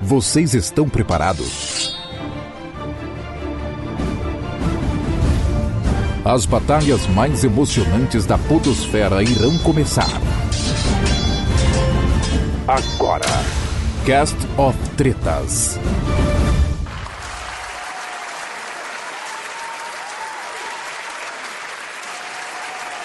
[0.00, 1.96] Vocês estão preparados?
[6.24, 10.20] As batalhas mais emocionantes da Podosfera irão começar.
[12.66, 13.24] Agora,
[14.04, 15.78] Cast of Tretas.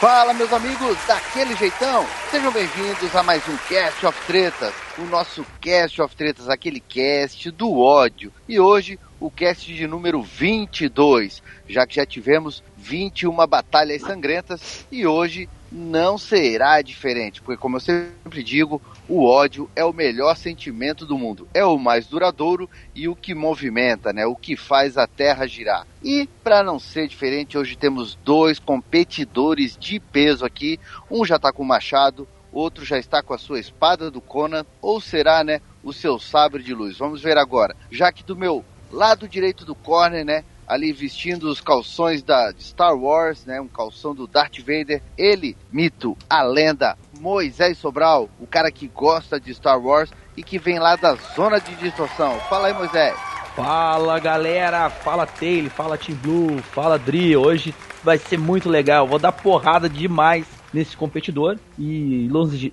[0.04, 2.06] Fala, meus amigos, daquele jeitão.
[2.30, 7.50] Sejam bem-vindos a mais um Cast of Tretas, o nosso Cast of Tretas, aquele cast
[7.52, 8.30] do ódio.
[8.46, 15.08] E hoje, o cast de número 22, já que já tivemos 21 batalhas sangrentas e
[15.08, 21.06] hoje não será diferente, porque como eu sempre digo, o ódio é o melhor sentimento
[21.06, 25.08] do mundo, é o mais duradouro e o que movimenta, né, o que faz a
[25.08, 25.86] terra girar.
[26.04, 31.52] E para não ser diferente, hoje temos dois competidores de peso aqui, um já está
[31.52, 35.60] com o machado, outro já está com a sua espada do Conan, ou será, né,
[35.84, 36.98] o seu sabre de luz.
[36.98, 37.76] Vamos ver agora.
[37.92, 42.96] Já que do meu lado direito do corner, né, ali vestindo os calções da Star
[42.96, 43.62] Wars, né?
[43.62, 45.04] Um calção do Darth Vader.
[45.16, 50.58] Ele, mito, a lenda, Moisés Sobral, o cara que gosta de Star Wars e que
[50.58, 52.40] vem lá da zona de distorção.
[52.50, 53.16] Fala aí, Moisés.
[53.56, 57.38] Fala galera, fala Taylor, fala Team Blue, fala Dri.
[57.38, 59.08] Hoje vai ser muito legal.
[59.08, 62.28] Vou dar porrada demais nesse competidor e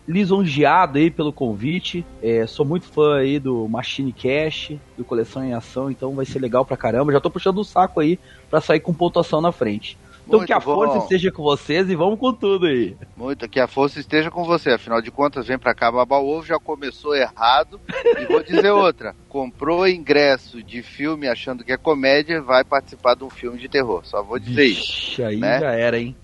[0.09, 2.05] lisonjeado aí pelo convite.
[2.23, 6.39] É, sou muito fã aí do Machine Cash, do Coleção em Ação, então vai ser
[6.39, 7.13] legal pra caramba.
[7.13, 9.99] Já tô puxando o saco aí pra sair com pontuação na frente.
[10.31, 10.75] Então Muito que a bom.
[10.77, 12.97] força esteja com vocês e vamos com tudo aí.
[13.17, 14.71] Muito, que a força esteja com você.
[14.71, 17.81] Afinal de contas, vem pra cá babar ovo, já começou errado.
[18.17, 23.25] E vou dizer outra: comprou ingresso de filme achando que é comédia, vai participar de
[23.25, 24.03] um filme de terror.
[24.05, 25.25] Só vou dizer Ixi, isso.
[25.25, 25.59] aí né?
[25.59, 26.15] já era, hein?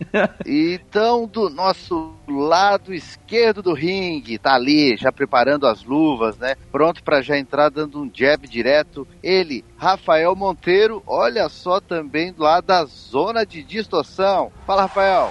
[0.47, 6.55] então, do nosso lado esquerdo do ringue, tá ali, já preparando as luvas, né?
[6.73, 9.07] Pronto para já entrar dando um jab direto.
[9.23, 14.51] Ele, Rafael Monteiro, olha só também lá da zona de distorção.
[14.67, 15.31] Fala, Rafael.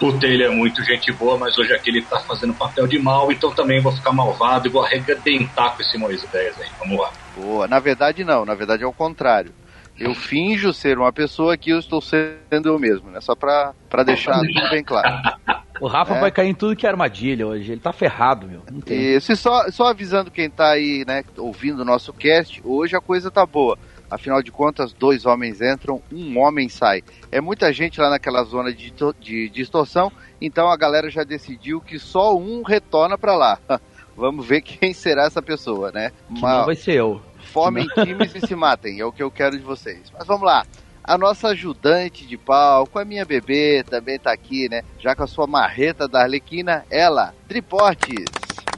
[0.00, 3.32] O Taylor é muito gente boa, mas hoje aqui ele tá fazendo papel de mal,
[3.32, 6.68] então também vou ficar malvado e vou arregadentar com esse Moisés aí.
[6.78, 7.10] Vamos lá.
[7.36, 7.66] Boa.
[7.66, 8.44] Na verdade, não.
[8.44, 9.52] Na verdade, é o contrário.
[9.98, 13.20] Eu finjo ser uma pessoa que eu estou sendo eu mesmo, né?
[13.20, 15.08] Só pra, pra deixar tudo bem claro.
[15.80, 16.20] O Rafa é.
[16.20, 17.72] vai cair em tudo que é armadilha hoje.
[17.72, 18.62] Ele tá ferrado, meu.
[18.86, 23.00] Isso, e só, só avisando quem tá aí, né, ouvindo o nosso cast, hoje a
[23.00, 23.78] coisa tá boa.
[24.10, 27.02] Afinal de contas, dois homens entram, um homem sai.
[27.30, 31.98] É muita gente lá naquela zona de, de distorção, então a galera já decidiu que
[31.98, 33.58] só um retorna para lá.
[34.16, 36.10] Vamos ver quem será essa pessoa, né?
[36.34, 37.20] Que Mas, não vai ser eu.
[37.52, 40.10] Formem times e se matem, é o que eu quero de vocês.
[40.12, 40.66] Mas vamos lá.
[41.02, 44.82] A nossa ajudante de palco, a minha bebê, também tá aqui, né?
[44.98, 48.26] Já com a sua marreta da Arlequina, ela, Triportes.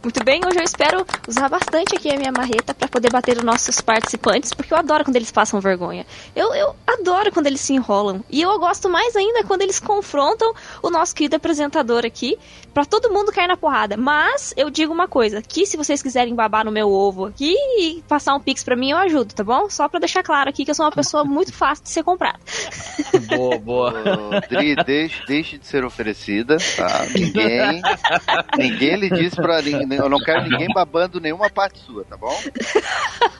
[0.02, 3.44] Muito bem, hoje eu espero usar bastante aqui a minha marreta para poder bater os
[3.44, 6.06] nossos participantes, porque eu adoro quando eles passam vergonha.
[6.34, 8.24] Eu, eu adoro quando eles se enrolam.
[8.30, 12.38] E eu gosto mais ainda quando eles confrontam o nosso querido apresentador aqui,
[12.72, 13.96] para todo mundo cair na porrada.
[13.96, 18.02] Mas eu digo uma coisa, que se vocês quiserem babar no meu ovo aqui e
[18.08, 19.68] passar um pix para mim, eu ajudo, tá bom?
[19.68, 22.38] Só para deixar claro aqui que eu sou uma pessoa muito fácil de ser comprada.
[23.28, 23.92] Boa, boa.
[24.48, 27.06] Dri, deixe, deixe de ser oferecida, tá?
[27.14, 27.82] Ninguém,
[28.56, 32.34] ninguém lhe disse pra ninguém eu não quero ninguém babando nenhuma parte sua, tá bom?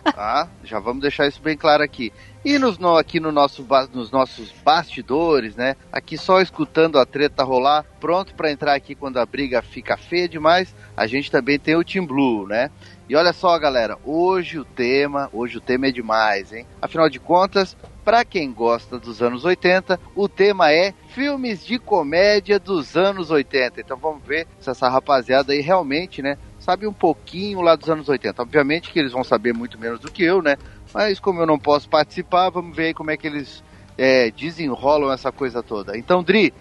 [0.05, 0.49] Tá?
[0.65, 2.13] Já vamos deixar isso bem claro aqui.
[2.43, 5.77] E nos, no, aqui no nosso, nos nossos bastidores, né?
[5.93, 10.27] Aqui só escutando a treta rolar, pronto para entrar aqui quando a briga fica feia
[10.27, 10.75] demais.
[10.97, 12.71] A gente também tem o Team Blue, né?
[13.11, 16.67] E olha só, galera, hoje o tema, hoje o tema é demais, hein?
[16.81, 22.59] Afinal de contas, para quem gosta dos anos 80, o tema é filmes de comédia
[22.59, 23.81] dos anos 80.
[23.81, 28.09] Então vamos ver se essa rapaziada aí realmente, né, sabe um pouquinho lá dos anos
[28.09, 28.41] 80.
[28.43, 30.57] Obviamente que eles vão saber muito menos do que eu, né?
[30.93, 33.63] Mas como eu não posso participar, vamos ver como é que eles
[33.97, 35.97] é, desenrolam essa coisa toda.
[35.97, 36.53] Então, Dri,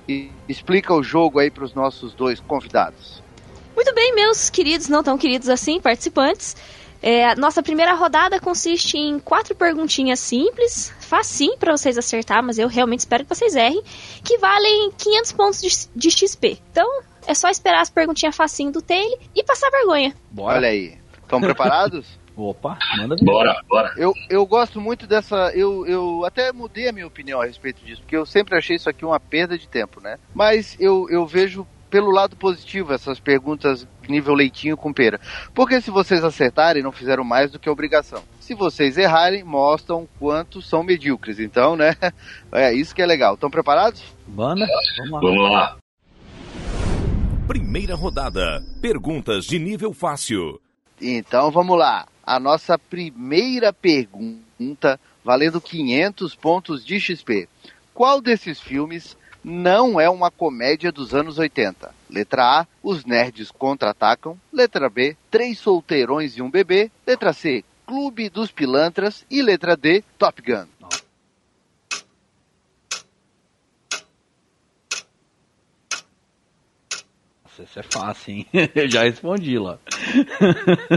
[0.48, 3.24] explica o jogo aí para os nossos dois convidados.
[3.76, 6.56] Muito bem, meus queridos, não tão queridos assim, participantes.
[7.02, 12.68] É, nossa primeira rodada consiste em quatro perguntinhas simples, facinho para vocês acertar, mas eu
[12.68, 13.82] realmente espero que vocês errem,
[14.22, 16.60] que valem 500 pontos de, de XP.
[16.72, 20.14] Então, é só esperar as perguntinhas facinho do Taylor e passar vergonha.
[20.30, 20.58] Bora.
[20.58, 20.98] Olha aí.
[21.22, 22.06] Estão preparados?
[22.42, 23.26] Opa, manda ver.
[23.26, 23.94] Bora, bora.
[23.98, 25.52] Eu, eu gosto muito dessa.
[25.54, 28.90] Eu, eu até mudei a minha opinião a respeito disso, porque eu sempre achei isso
[28.90, 30.18] aqui uma perda de tempo, né?
[30.34, 35.20] Mas eu, eu vejo pelo lado positivo essas perguntas nível leitinho com pera.
[35.54, 38.24] Porque se vocês acertarem, não fizeram mais do que obrigação.
[38.40, 41.40] Se vocês errarem, mostram quanto são medíocres.
[41.40, 41.96] Então, né?
[42.52, 43.36] É isso que é legal.
[43.36, 44.04] Estão preparados?
[44.26, 44.66] Banda,
[44.98, 45.20] vamos lá.
[45.20, 45.78] Vamos lá.
[47.48, 48.64] Primeira rodada.
[48.82, 50.60] Perguntas de nível fácil.
[51.02, 52.08] Então vamos lá.
[52.30, 57.50] A nossa primeira pergunta, valendo 500 pontos de XP.
[57.92, 61.92] Qual desses filmes não é uma comédia dos anos 80?
[62.08, 64.38] Letra A, Os Nerds Contra-Atacam.
[64.54, 66.92] Letra B, Três Solteirões e um Bebê.
[67.06, 69.26] Letra C, Clube dos Pilantras.
[69.28, 70.68] E letra D, Top Gun.
[77.60, 78.48] Nossa, isso é fácil, hein?
[78.76, 79.78] Eu já respondi lá.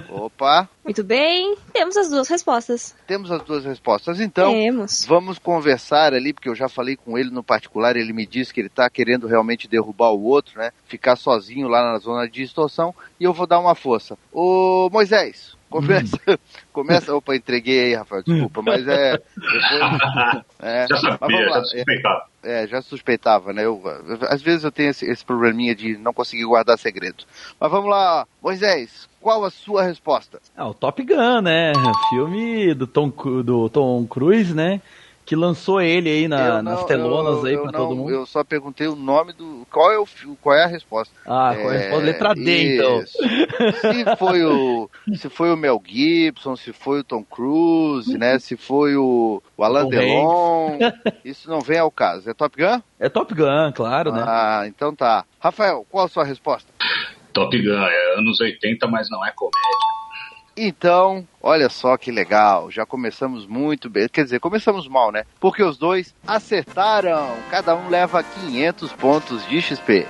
[0.09, 2.95] Opa, Muito bem, temos as duas respostas.
[3.07, 4.21] temos as duas respostas.
[4.21, 5.05] Então, temos.
[5.07, 8.61] Vamos conversar ali, porque eu já falei com ele no particular, ele me disse que
[8.61, 10.71] ele está querendo realmente derrubar o outro, né?
[10.87, 14.17] Ficar sozinho lá na zona de distorção, e eu vou dar uma força.
[14.33, 16.19] Ô Moisés, começa.
[16.73, 17.15] começa.
[17.15, 19.13] Opa, entreguei aí, Rafael, desculpa, mas é.
[19.13, 22.25] Depois, é Já sabia, já suspeitava.
[22.45, 23.65] É, já suspeitava, né?
[23.65, 23.81] Eu,
[24.29, 27.25] às vezes eu tenho esse, esse probleminha de não conseguir guardar segredo.
[27.61, 30.41] Mas vamos lá, Moisés, qual a sua resposta?
[30.57, 31.73] Ah, o Top Gun, né?
[32.11, 34.81] Filme do Tom, Cru- do Tom Cruise, né?
[35.25, 38.11] Que lançou ele aí na- Eu nas não- telonas eu- aí não- todo mundo.
[38.11, 39.65] Eu só perguntei o nome do.
[39.71, 40.07] Qual é, o,
[40.41, 41.15] qual é a resposta?
[41.25, 42.03] Ah, qual é a resposta?
[42.03, 43.07] É, Letra D, então.
[43.07, 48.39] Se foi o se foi o Mel Gibson, se foi o Tom Cruise, né?
[48.41, 50.79] Se foi o, o Alain Tom Delon,
[51.25, 52.29] isso não vem ao caso.
[52.29, 52.81] É Top Gun?
[52.99, 54.25] É Top Gun, claro, né?
[54.27, 55.25] Ah, então tá.
[55.39, 56.69] Rafael, qual a sua resposta?
[57.33, 60.02] Top Gun é anos 80, mas não é comédia.
[60.57, 64.09] Então, olha só que legal, já começamos muito bem.
[64.09, 65.25] Quer dizer, começamos mal, né?
[65.41, 67.35] Porque os dois acertaram.
[67.51, 70.07] Cada um leva 500 pontos de XP.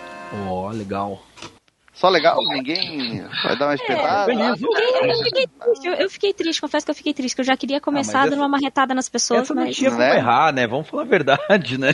[0.49, 1.23] Ó, legal.
[1.95, 4.25] Só legal, ninguém vai dar uma espetada.
[4.25, 4.69] feliz, Eu
[5.25, 5.45] fiquei,
[5.85, 8.25] eu eu, fiquei triste, confesso que eu fiquei triste, que eu já queria começar mas
[8.31, 9.77] dando essa- uma marretada nas pessoas, Essa não mas.
[9.77, 10.17] tinha como Né?
[10.17, 10.67] errar, né?
[10.67, 11.93] Vamos falar a verdade, né?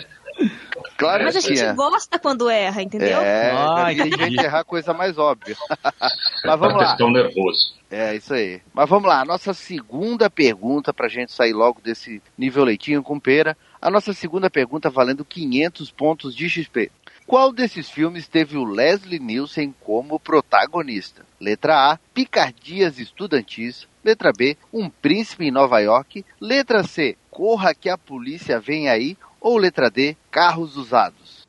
[0.98, 1.72] Claro Mas a que gente tinha.
[1.74, 3.20] gosta quando erra, entendeu?
[3.20, 5.56] É, Ah, tem gente errar coisa mais óbvia.
[6.44, 6.90] Mas vamos lá.
[6.92, 7.72] Estão nervoso.
[7.90, 8.60] É isso aí.
[8.74, 13.18] Mas vamos lá, a nossa segunda pergunta pra gente sair logo desse nível leitinho com
[13.18, 13.56] pera.
[13.80, 16.90] A nossa segunda pergunta valendo 500 pontos de XP.
[17.26, 21.24] Qual desses filmes teve o Leslie Nielsen como protagonista?
[21.40, 23.86] Letra A, Picardias Estudantis.
[24.04, 26.24] Letra B, Um Príncipe em Nova York.
[26.40, 29.16] Letra C, Corra que a polícia vem aí.
[29.40, 31.46] Ou letra D, Carros Usados.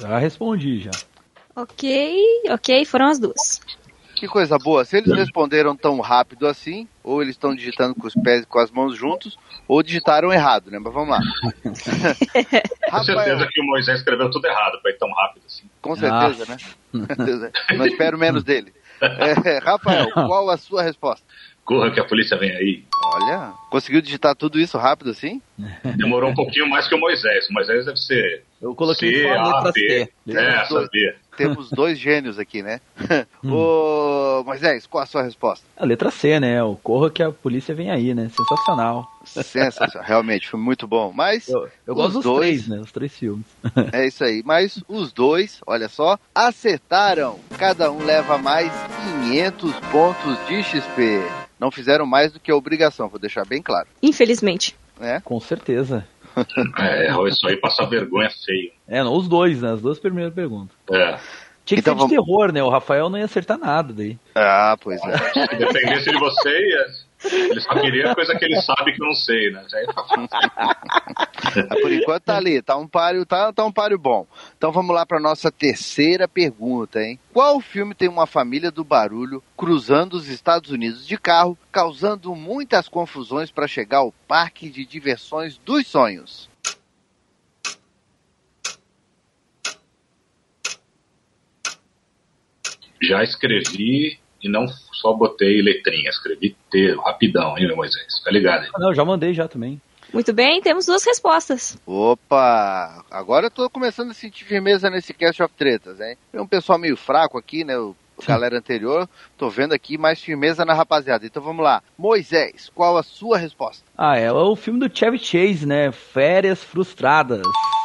[0.00, 0.90] Já respondi, já.
[1.54, 3.60] Ok, ok, foram as duas.
[4.16, 4.84] Que coisa boa.
[4.84, 8.58] Se eles responderam tão rápido assim, ou eles estão digitando com os pés e com
[8.58, 9.36] as mãos juntos,
[9.66, 10.78] ou digitaram errado, né?
[10.78, 11.20] Mas vamos lá.
[12.90, 15.68] Com certeza que o Moisés escreveu tudo errado pra ir tão rápido assim.
[15.82, 16.56] Com certeza, né?
[17.76, 18.72] Não espero menos dele.
[19.00, 21.26] É, Rafael, qual a sua resposta?
[21.64, 22.84] Corra que a polícia vem aí.
[23.04, 25.40] Olha, conseguiu digitar tudo isso rápido assim?
[25.96, 27.48] Demorou um pouquinho mais que o Moisés.
[27.48, 29.80] O Moisés deve ser Eu coloquei C, a letra B.
[29.80, 30.38] C.
[30.38, 31.14] É, essa B.
[31.36, 32.80] Temos dois gênios aqui, né?
[33.44, 35.64] Ô, Moisés, qual a sua resposta?
[35.76, 36.62] A letra C, né?
[36.62, 38.28] O corra que a polícia vem aí, né?
[38.28, 39.08] Sensacional.
[39.42, 41.12] Sensacional, realmente, foi muito bom.
[41.14, 42.80] Mas Eu, eu Os gosto dos dois- três, né?
[42.80, 43.46] Os três filmes.
[43.92, 44.42] é isso aí.
[44.44, 47.38] Mas os dois, olha só, acertaram.
[47.58, 48.70] Cada um leva mais
[49.24, 51.22] 500 pontos de XP.
[51.58, 53.88] Não fizeram mais do que a obrigação, vou deixar bem claro.
[54.02, 54.76] Infelizmente.
[54.98, 55.20] Né?
[55.24, 56.06] Com certeza.
[56.78, 58.72] É, isso aí passa vergonha feio.
[58.88, 59.72] É, não, os dois, né?
[59.72, 60.74] As duas primeiras perguntas.
[60.90, 61.18] É.
[61.64, 62.62] Tinha que Então ser de vamos- terror, né?
[62.62, 64.18] O Rafael não ia acertar nada daí.
[64.34, 65.18] Ah, pois é.
[65.48, 66.86] Se dependesse de você, ia-
[67.24, 69.64] ele só queria coisa que ele sabe que eu não sei, né?
[71.80, 74.26] Por enquanto tá ali, tá um páreo, tá, tá um páreo bom.
[74.56, 77.18] Então vamos lá para nossa terceira pergunta, hein?
[77.32, 82.88] Qual filme tem uma família do barulho cruzando os Estados Unidos de carro, causando muitas
[82.88, 86.50] confusões para chegar ao parque de diversões dos sonhos?
[93.02, 98.18] Já escrevi e não só botei letrinha, escrevi T, rapidão, hein, meu Moisés?
[98.18, 98.70] Fica ligado aí.
[98.74, 99.80] Ah, não, eu já mandei já também.
[100.12, 101.78] Muito bem, temos duas respostas.
[101.86, 103.02] Opa!
[103.10, 106.16] Agora eu tô começando a sentir firmeza nesse Cast of Tretas, hein?
[106.30, 107.78] Tem um pessoal meio fraco aqui, né?
[107.78, 107.96] O
[108.26, 111.26] galera anterior, tô vendo aqui mais firmeza na rapaziada.
[111.26, 111.82] Então vamos lá.
[111.98, 113.84] Moisés, qual a sua resposta?
[113.96, 115.90] Ah, é o filme do Chevy Chase, né?
[115.90, 117.42] Férias Frustradas.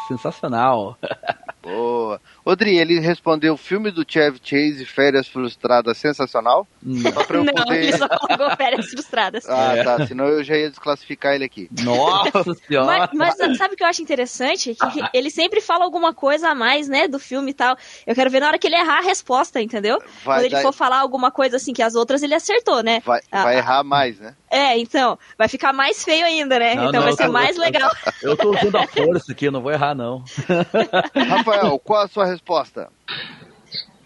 [0.07, 0.97] Sensacional.
[1.61, 2.21] Boa.
[2.49, 6.67] Odri, ele respondeu o filme do Chevy Chase, Férias Frustradas, sensacional.
[7.13, 7.83] Só pra eu Não, poder...
[7.83, 9.45] ele só colocou férias frustradas.
[9.49, 9.83] Ah, É.
[9.83, 10.07] tá.
[10.07, 11.67] Senão eu já ia desclassificar ele aqui.
[11.83, 13.09] Nossa senhora.
[13.13, 14.73] Mas, mas sabe o que eu acho interessante?
[14.75, 17.75] Que, que ele sempre fala alguma coisa a mais, né, do filme e tal.
[18.05, 19.99] Eu quero ver na hora que ele errar a resposta, entendeu?
[20.23, 23.01] Vai Quando ele for falar alguma coisa assim que as outras ele acertou, né?
[23.05, 23.57] Vai, Ah, vai ah.
[23.57, 24.35] errar mais, né?
[24.49, 26.73] É, então, vai ficar mais feio ainda, né?
[26.75, 27.91] Não, então não, vai ser eu tô- mais legal.
[28.23, 30.23] Eu tô usando a força aqui, eu não vou errar, não.
[31.27, 32.36] Rafael, qual a sua resposta?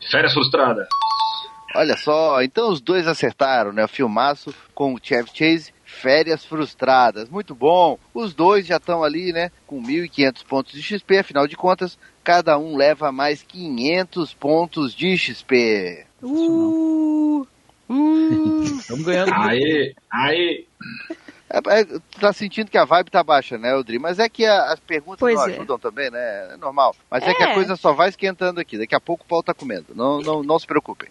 [0.10, 0.88] Férias frustradas.
[1.74, 3.86] Olha só, então os dois acertaram, né?
[3.86, 7.30] O filmaço com o Chevy Chase, Férias Frustradas.
[7.30, 7.98] Muito bom.
[8.14, 9.52] Os dois já estão ali, né?
[9.66, 15.18] Com 1.500 pontos de XP, afinal de contas, cada um leva mais 500 pontos de
[15.18, 16.06] XP.
[16.22, 17.48] Uh,
[18.80, 19.34] Estamos ganhando.
[19.34, 20.66] Aí, aí.
[21.54, 21.86] É, é,
[22.20, 24.00] tá sentindo que a vibe tá baixa, né, Odri?
[24.00, 25.52] Mas é que a- as perguntas Pois não é.
[25.52, 26.54] ajudam também, né?
[26.54, 26.96] É normal.
[27.10, 27.34] Mas é.
[27.34, 27.54] que a É.
[27.54, 28.78] coisa só vai esquentando aqui.
[28.78, 29.88] Daqui a pouco o pau tá comendo.
[29.94, 31.10] Não, não, não se preocupem.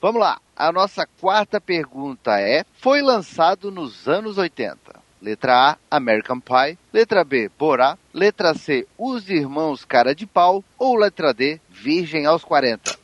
[0.00, 0.38] Vamos lá.
[0.56, 4.78] A nossa quarta pergunta é: Foi lançado nos anos 80?
[5.20, 6.78] Letra A, American Pie.
[6.92, 7.98] Letra B, Borá.
[8.14, 10.62] Letra C, Os Irmãos Cara de Pau.
[10.78, 12.96] Ou letra D, Virgem aos 40?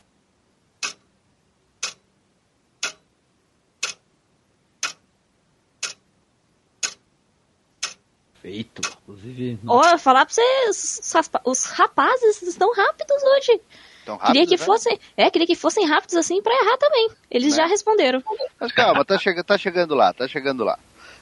[8.45, 8.81] Feito.
[9.01, 9.59] Inclusive.
[9.67, 11.01] Ó, falar pra vocês,
[11.45, 13.59] os, rapazes estão rápidos hoje.
[14.03, 14.57] Então, queria que né?
[14.63, 17.09] fossem, é, queria que fossem rápidos assim pra errar também.
[17.31, 17.63] Eles Né?
[17.63, 18.21] já responderam.
[18.59, 20.77] Mas calma, tá, chega, tá chegando lá, tá chegando lá.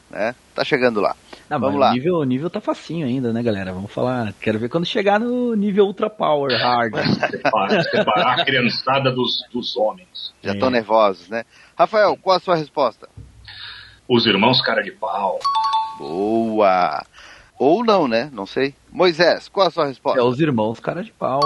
[0.10, 0.36] Né?
[0.54, 1.16] Tá chegando lá.
[1.50, 1.92] Ah, Vamos lá.
[1.92, 3.72] O nível, o nível tá facinho ainda, né, galera?
[3.72, 4.34] Vamos falar.
[4.42, 6.94] Quero ver quando chegar no nível Ultra Power Hard.
[7.32, 10.34] Separa- separar a criançada dos, dos homens.
[10.44, 10.54] Já É.
[10.56, 11.46] estão nervosos, né?
[11.78, 13.08] Rafael, qual a sua resposta?
[14.10, 15.40] Os irmãos cara de pau.
[15.98, 17.02] Boa!
[17.60, 18.30] Ou não, né?
[18.34, 18.74] Não sei.
[18.92, 20.20] Moisés, qual a sua resposta?
[20.20, 21.40] É os irmãos cara de pau.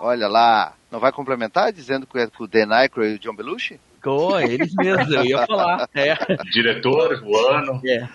[0.00, 0.74] Olha lá.
[0.90, 3.80] Não vai complementar dizendo que é com o Dan Aykroyd e o John Belushi?
[4.02, 5.88] Pô, eles mesmos, eu ia falar.
[5.94, 6.14] É,
[6.52, 7.80] Diretor, o ano.
[7.86, 8.06] é.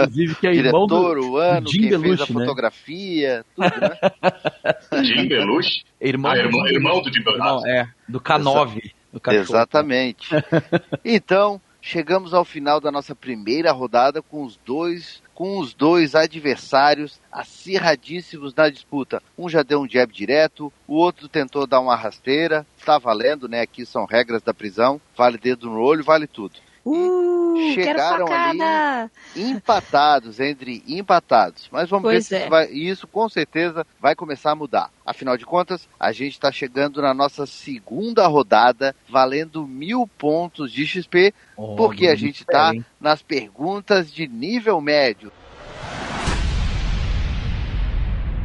[0.00, 2.40] Inclusive que é irmão Diretor, do o ano, Jim quem fez a Belushi, né?
[2.40, 5.02] fotografia, tudo, né?
[5.04, 5.84] Jim Belushi.
[6.00, 7.40] irmão, Ah, irmão, do- irmão do Jim Belushi.
[7.40, 8.92] Não, é, do K9.
[9.12, 9.42] Do cachorro.
[9.44, 10.28] Exatamente.
[11.04, 17.20] Então, chegamos ao final da nossa primeira rodada com os dois com os dois adversários
[17.30, 19.22] acirradíssimos na disputa.
[19.36, 22.66] Um já deu um jab direto, o outro tentou dar uma rasteira.
[22.86, 23.60] Tá valendo, né?
[23.60, 24.98] Aqui são regras da prisão.
[25.14, 26.54] Vale dedo no olho, vale tudo.
[26.88, 29.10] Uh, Chegaram facada.
[29.34, 31.68] Empatados, entre empatados.
[31.72, 32.38] Mas vamos Pois ver é.
[32.38, 34.90] se isso, vai, isso com certeza vai começar a mudar.
[35.04, 40.86] Afinal de contas, a gente está chegando na nossa segunda rodada, valendo mil pontos de
[40.86, 45.32] XP, Oh, porque a gente está nas perguntas de nível médio.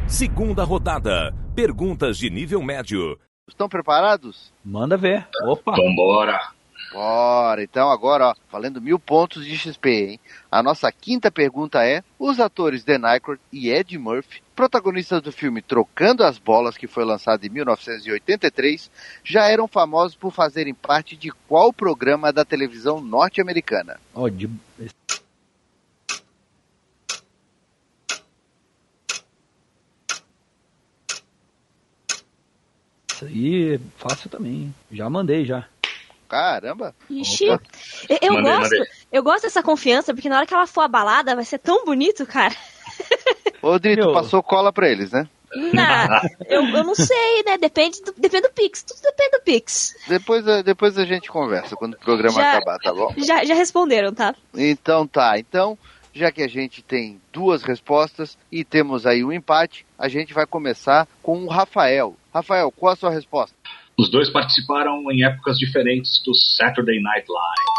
[0.08, 1.34] Segunda rodada.
[1.54, 3.18] Perguntas de nível médio.
[3.48, 4.52] Estão preparados?
[4.64, 5.26] Manda ver.
[5.44, 5.72] Opa.
[5.76, 6.40] Vambora.
[6.92, 10.20] Bora, então agora, ó, valendo mil pontos de XP, hein?
[10.50, 15.62] A nossa quinta pergunta é: os atores Dan Aykroyd e Ed Murphy, protagonistas do filme
[15.62, 18.90] Trocando as Bolas, que foi lançado em 1983,
[19.24, 23.98] já eram famosos por fazerem parte de qual programa da televisão norte-americana?
[24.14, 24.50] Ó, de...
[33.08, 34.74] Isso aí é fácil também.
[34.90, 35.71] Já mandei já.
[36.32, 36.94] Caramba!
[37.10, 37.60] Ixi, eu,
[38.22, 38.84] eu Mandei, gosto, mandei.
[39.12, 42.24] eu gosto dessa confiança, porque na hora que ela for abalada, vai ser tão bonito,
[42.24, 42.54] cara.
[43.60, 44.14] Ô, Drito, Meu.
[44.14, 45.28] passou cola pra eles, né?
[45.54, 45.84] Não,
[46.48, 47.58] eu, eu não sei, né?
[47.58, 48.82] Depende do, depende do Pix.
[48.82, 49.94] Tudo depende do Pix.
[50.08, 53.12] Depois, a- depois a gente conversa quando o programa Já- acabar, tá bom?
[53.18, 54.34] Já, já responderam, tá?
[54.54, 55.76] Então tá, então,
[56.14, 60.46] já que a gente tem duas respostas e temos aí um empate, a gente vai
[60.46, 62.16] começar com o Rafael.
[62.32, 63.54] Rafael, qual a sua resposta?
[63.98, 67.72] Os dois participaram em épocas diferentes do Saturday Night Live.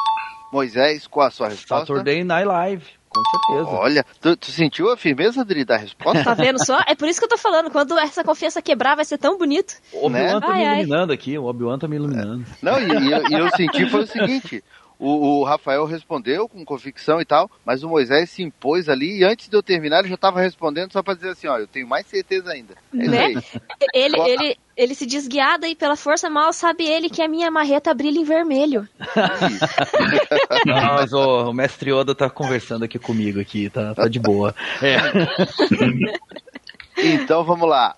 [0.52, 1.88] Moisés, qual a sua resposta?
[1.88, 3.70] Saturday Night Live, com certeza.
[3.78, 6.24] Olha, tu, tu sentiu a firmeza, Dri, da resposta?
[6.24, 6.80] Tá vendo só?
[6.88, 7.72] É por isso que eu tô falando.
[7.72, 9.76] Quando essa confiança quebrar, vai ser tão bonito.
[9.92, 10.40] O Obi-Wan né?
[10.40, 10.80] tá Ai, me ai.
[10.80, 12.46] iluminando aqui, o Obi-Wan tá me iluminando.
[12.62, 14.64] Não, e, e eu, e eu senti foi o seguinte.
[15.06, 19.24] O, o Rafael respondeu com convicção e tal, mas o Moisés se impôs ali e
[19.26, 21.86] antes de eu terminar ele já estava respondendo só para dizer assim, ó, eu tenho
[21.86, 22.76] mais certeza ainda.
[22.94, 23.34] É Né?
[23.94, 27.94] Ele, ele, ele se desguiada e pela força mal sabe ele que a minha marreta
[27.94, 28.88] brilha em vermelho.
[30.66, 34.56] Não, mas o, o mestre Yoda tá conversando aqui comigo aqui, tá, tá de boa.
[34.82, 34.98] É.
[36.96, 37.96] Então vamos lá.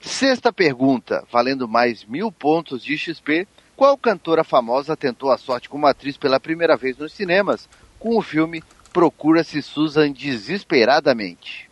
[0.00, 3.46] Sexta pergunta, valendo mais mil pontos de XP.
[3.78, 8.20] Qual cantora famosa tentou a sorte como atriz pela primeira vez nos cinemas com o
[8.20, 8.60] filme
[8.92, 11.70] Procura-se Susan Desesperadamente?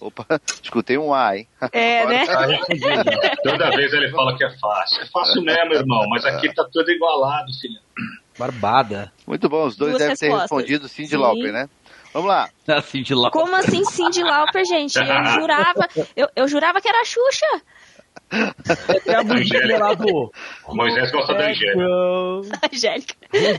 [0.00, 0.26] Opa,
[0.60, 1.46] escutei um A, hein?
[1.70, 2.26] É, né?
[2.26, 3.20] Tá respondido.
[3.44, 5.00] Toda vez ele fala que é fácil.
[5.00, 7.80] É fácil mesmo, irmão, mas aqui tá tudo igualado, filho.
[8.36, 9.12] Barbada.
[9.24, 10.50] Muito bom, os dois Duas devem ter respostas.
[10.50, 11.16] respondido Cindy.
[11.16, 11.68] Lauper, né?
[12.18, 12.50] Vamos lá.
[12.66, 13.30] Assim de lá.
[13.30, 14.98] Como assim Cindy Lauper, gente?
[14.98, 15.04] Eu
[15.40, 17.62] jurava, eu, eu jurava que era a Xuxa.
[19.06, 20.32] É a musiquinha lá do.
[20.66, 21.78] Moisés gosta da Angélica.
[22.72, 23.14] Angélica.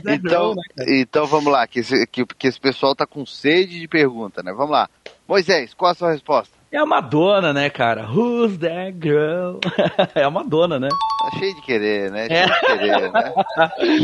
[0.06, 0.54] Então,
[0.86, 4.52] então vamos lá, que esse, que, que esse pessoal tá com sede de pergunta, né?
[4.52, 4.90] Vamos lá.
[5.26, 6.54] Moisés, qual a sua resposta?
[6.70, 8.06] É a Madonna, né, cara?
[8.10, 9.58] Who's that girl?
[10.14, 10.88] É a Madonna, né?
[10.88, 12.28] Tá cheio de querer, né?
[12.28, 13.32] Cheio de querer, né?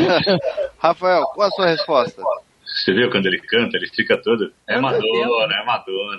[0.78, 2.22] Rafael, qual a sua resposta?
[2.86, 4.52] Você viu quando ele canta, ele fica todo.
[4.64, 6.18] É Madonna, é Madonna.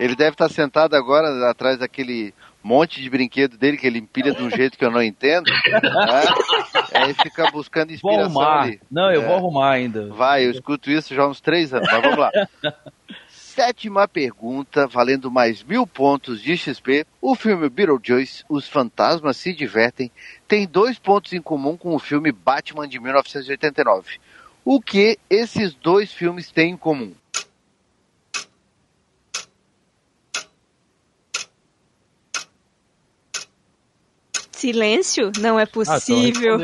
[0.00, 4.42] Ele deve estar sentado agora atrás daquele monte de brinquedo dele que ele empilha de
[4.42, 5.48] um jeito que eu não entendo.
[5.48, 6.24] Né?
[6.94, 8.62] Aí fica buscando Vou inspiração arrumar.
[8.64, 8.80] ali.
[8.90, 9.24] Não, eu É.
[9.24, 10.08] vou arrumar ainda.
[10.08, 12.30] Vai, eu escuto isso já há uns três anos, mas vamos lá.
[13.28, 17.04] Sétima pergunta, valendo mais mil pontos de XP.
[17.20, 20.10] O filme Beetlejuice, Os Fantasmas Se Divertem,
[20.48, 24.18] tem dois pontos em comum com o filme Batman de 1989.
[24.64, 27.14] O que esses dois filmes têm em comum?
[34.52, 35.32] Silêncio?
[35.40, 36.58] Não é Ah, possível.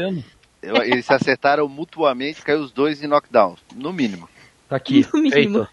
[0.63, 4.29] Eu- Eles se acertaram mutuamente, caiu os dois em knockdown, no mínimo.
[4.69, 5.07] Tá aqui.
[5.15, 5.69] No mínimo.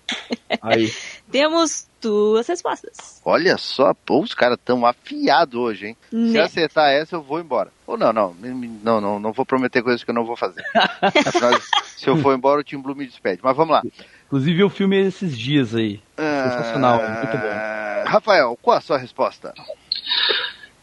[0.62, 0.91] Aí.
[1.31, 3.21] Temos duas respostas.
[3.25, 5.97] Olha só, pô, os caras tão afiados hoje, hein?
[6.09, 6.41] Se Né?
[6.41, 7.71] acertar essa, eu vou embora.
[7.88, 10.63] Ou não, não, não, não, não vou prometer coisas que eu não vou fazer.
[11.97, 13.39] Se eu for embora, o Tim Blue me despede.
[13.43, 13.81] Mas vamos lá.
[14.25, 16.01] Inclusive o filme é esses dias aí.
[16.17, 17.50] Sensacional, muito bom.
[17.51, 19.53] Ah, Rafael, qual a sua resposta?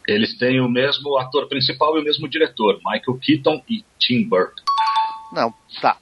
[0.07, 4.63] Eles têm o mesmo ator principal e o mesmo diretor, Michael Keaton e Tim Burton.
[5.31, 5.95] Não, tá.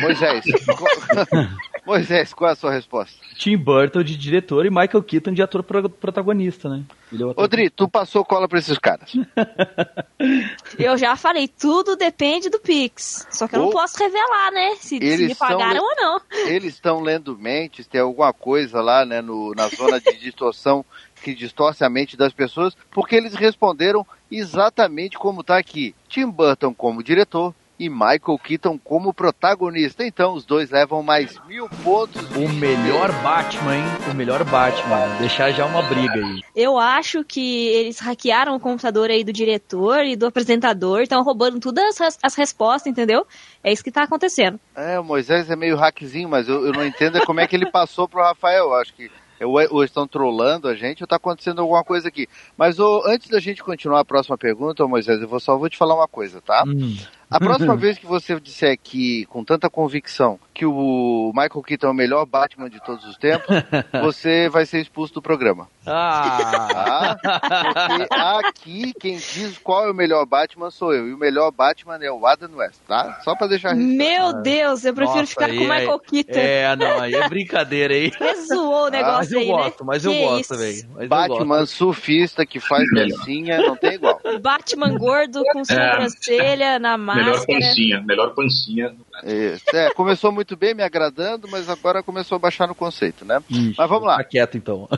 [0.00, 1.48] Moisés, qual...
[1.86, 3.16] Moisés, qual a sua resposta?
[3.36, 6.82] Tim Burton de diretor e Michael Keaton de ator pro- protagonista, né?
[7.12, 9.12] Ele é o ator Odri, tu passou cola pra esses caras.
[10.78, 13.26] Eu já falei, tudo depende do Pix.
[13.30, 14.74] Só que eu não posso revelar, né?
[14.76, 16.20] Se, se Eles me pagaram le- ou não.
[16.46, 20.84] Eles estão lendo mentes, tem alguma coisa lá, né, no, na zona de distorção
[21.22, 25.94] que distorce a mente das pessoas, porque eles responderam exatamente como tá aqui.
[26.08, 30.04] Tim Burton como diretor e Michael Keaton como protagonista.
[30.04, 32.20] Então, os dois levam mais mil pontos.
[32.36, 33.84] O melhor Batman, hein?
[34.10, 35.16] O melhor Batman.
[35.18, 36.42] Deixar já uma briga aí.
[36.54, 41.58] Eu acho que eles hackearam o computador aí do diretor e do apresentador, estão roubando
[41.58, 43.26] todas as, as respostas, entendeu?
[43.64, 44.60] É isso que tá acontecendo.
[44.76, 47.56] É, o Moisés é meio hackzinho, mas eu, eu não entendo é como é que
[47.56, 48.66] ele passou pro Rafael.
[48.66, 49.10] Eu Acho que
[49.42, 52.28] ou, é- ou estão trolando a gente ou tá acontecendo alguma coisa aqui.
[52.58, 55.78] Mas ô, antes da gente continuar a próxima pergunta, Moisés, eu vou só vou te
[55.78, 56.62] falar uma coisa, tá?
[56.66, 56.96] Hum.
[57.30, 61.90] A próxima vez que você disser aqui com tanta convicção que o Michael Keaton é
[61.90, 63.46] o melhor Batman de todos os tempos,
[64.02, 65.66] você vai ser expulso do programa.
[65.86, 67.16] Ah!
[67.22, 67.86] Tá?
[67.88, 68.14] Porque
[68.46, 71.08] aqui quem diz qual é o melhor Batman sou eu.
[71.08, 73.20] E o melhor Batman é o Adam West, tá?
[73.24, 73.96] Só pra deixar registrado.
[73.96, 76.38] Meu Deus, eu prefiro Nossa, ficar com o Michael é- Keaton.
[76.38, 78.10] É, não, aí é brincadeira aí.
[78.10, 79.86] Você zoou o negócio mas eu aí, gosto, né?
[79.86, 80.54] mas eu Que gosto
[81.02, 81.72] eu Batman gosto.
[81.76, 84.20] surfista que faz dancinha, não tem igual.
[84.42, 88.94] Batman gordo com sobrancelha na Melhor pancinha, melhor pancinha.
[89.24, 89.64] Isso.
[89.74, 93.42] É, começou muito bem, me agradando, mas agora começou a baixar no conceito, né?
[93.48, 94.16] Ixi, Mas vamos lá.
[94.18, 94.88] Tá quieto então.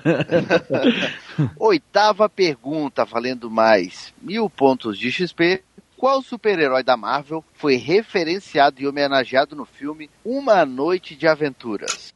[1.58, 5.62] Oitava pergunta, valendo mais mil pontos de XP.
[5.96, 12.12] Qual super-herói da Marvel foi referenciado e homenageado no filme Uma Noite de Aventuras?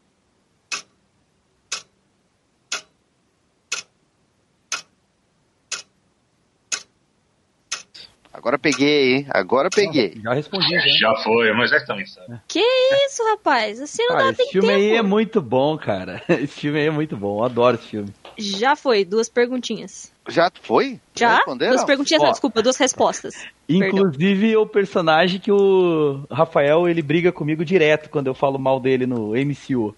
[8.37, 9.27] Agora peguei, hein?
[9.31, 10.21] Agora peguei.
[10.23, 10.81] Já respondi, já.
[11.15, 12.39] Já foi, mas é também sabe.
[12.47, 12.61] Que
[13.07, 13.79] isso, rapaz?
[13.81, 14.79] Você não Ah, dá esse tem filme tempo.
[14.79, 16.23] aí é muito bom, cara.
[16.29, 17.39] Esse filme aí é muito bom.
[17.39, 18.13] Eu adoro esse filme.
[18.37, 20.13] Já foi, duas perguntinhas.
[20.29, 21.01] Já foi?
[21.15, 21.41] Já?
[21.45, 22.31] Duas perguntinhas, Ó.
[22.31, 23.35] desculpa, duas respostas.
[23.69, 29.07] Inclusive o personagem que o Rafael ele briga comigo direto quando eu falo mal dele
[29.07, 29.95] no MCU.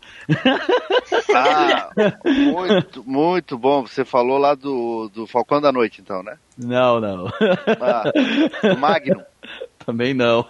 [1.34, 1.90] Ah,
[2.24, 3.86] muito, muito bom.
[3.86, 6.38] Você falou lá do, do Falcão da Noite, então, né?
[6.56, 7.26] Não, não.
[7.80, 8.10] Ah,
[8.62, 9.22] do Magnum.
[9.84, 10.44] Também não.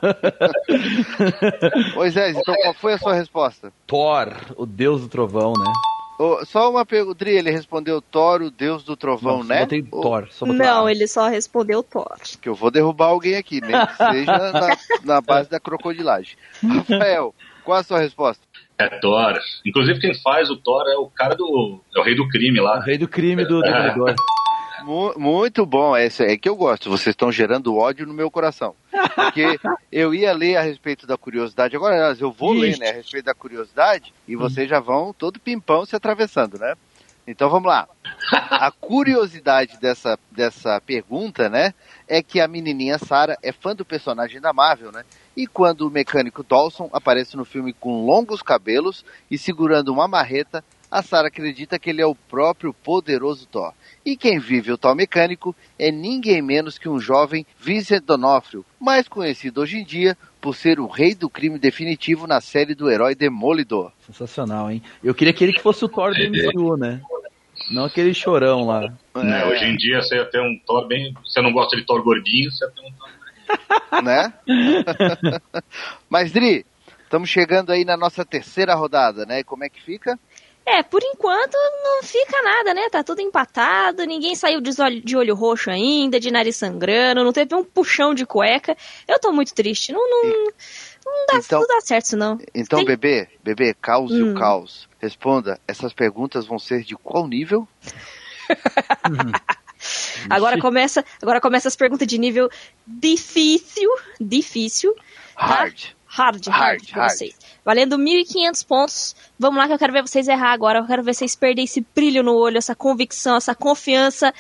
[1.95, 3.73] Moisés, então qual foi a sua resposta?
[3.87, 5.73] Thor, o deus do trovão, né?
[6.19, 9.61] Ô, só uma pergunta, Dri, ele respondeu Thor, o deus do trovão, Não, só né?
[9.61, 10.29] botei Ou- Thor.
[10.31, 12.17] Só botei Não, ele só respondeu Thor.
[12.43, 16.37] Que eu vou derrubar alguém aqui, nem que seja na, na base da crocodilagem.
[16.67, 17.33] Rafael,
[17.65, 18.43] qual a sua resposta?
[18.79, 19.39] É Thor.
[19.65, 21.81] Inclusive quem faz o Thor é o cara do.
[21.97, 22.81] É o rei do crime O lá.
[22.81, 24.15] rei do crime do Demolidor.
[24.83, 26.89] Mu- muito bom, esse é que eu gosto.
[26.91, 28.75] Vocês estão gerando ódio no meu coração.
[29.15, 29.59] Porque
[29.93, 31.77] eu ia ler a respeito da curiosidade.
[31.77, 35.85] Agora, eu vou ler né, a respeito da curiosidade e vocês já vão todo pimpão
[35.85, 36.75] se atravessando, né?
[37.27, 37.87] Então vamos lá.
[38.33, 41.75] A curiosidade dessa, dessa pergunta, né,
[42.09, 45.05] é que a menininha Sarah é fã do personagem da Marvel, né?
[45.37, 50.65] E quando o mecânico Dawson aparece no filme com longos cabelos e segurando uma marreta,
[50.91, 53.73] a Sarah acredita que ele é o próprio poderoso Thor.
[54.05, 59.07] E quem vive o tal mecânico é ninguém menos que um jovem Vincent D'Onofrio, mais
[59.07, 63.15] conhecido hoje em dia por ser o rei do crime definitivo na série do herói
[63.15, 63.93] Demolidor.
[64.07, 64.83] Sensacional, hein?
[65.03, 67.01] Eu queria que ele que fosse o Thor do MCU, né?
[67.71, 68.93] Não aquele chorão lá.
[69.17, 71.13] Né, Hoje em dia você ia ter um Thor bem.
[71.25, 73.09] Você não gosta de Thor gordinho, você ia ter um Thor.
[74.03, 74.33] né?
[76.09, 76.65] Mas, Dri,
[77.03, 79.43] estamos chegando aí na nossa terceira rodada, né?
[79.43, 80.19] Como é que fica?
[80.71, 82.89] É, por enquanto não fica nada, né?
[82.91, 87.33] Tá tudo empatado, ninguém saiu de olho, de olho roxo ainda, de nariz sangrando, não
[87.33, 88.77] teve um puxão de cueca.
[89.07, 89.93] Eu tô muito triste.
[89.93, 92.39] Não, não, não, dá, Então- não dá certo isso, não.
[92.55, 94.33] Então, Tem- bebê, bebê, caos e Hum.
[94.33, 94.89] o caos.
[94.99, 97.67] Responda, essas perguntas vão ser de qual nível?
[100.29, 102.51] Agora começa, agora começa as perguntas de nível
[102.87, 103.89] difícil,
[104.21, 104.93] difícil,
[105.37, 105.93] Hard.
[106.19, 107.13] Hard, hard, Hard, pra hard.
[107.13, 107.35] vocês.
[107.65, 109.17] Valendo 1.500 pontos.
[109.39, 110.79] Vamos lá que eu quero ver vocês errar agora.
[110.81, 114.33] Eu quero ver vocês perderem esse brilho no olho, essa convicção, essa confiança.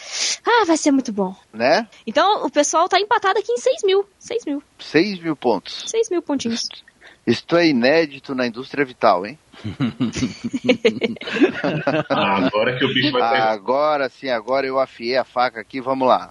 [0.44, 1.34] Ah, vai ser muito bom.
[1.52, 1.86] Né?
[2.06, 4.04] Então, o pessoal tá empatado aqui em 6 mil.
[4.18, 4.62] 6 mil.
[4.78, 5.84] 6 mil pontos.
[5.86, 6.68] 6 mil pontinhos.
[7.26, 9.38] Isto é inédito na indústria vital, hein?
[12.08, 13.50] Ah, agora que o bicho vai pegar.
[13.50, 16.30] Agora sim, agora eu afiei a faca aqui, vamos lá.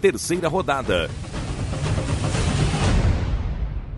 [0.00, 1.08] Terceira rodada.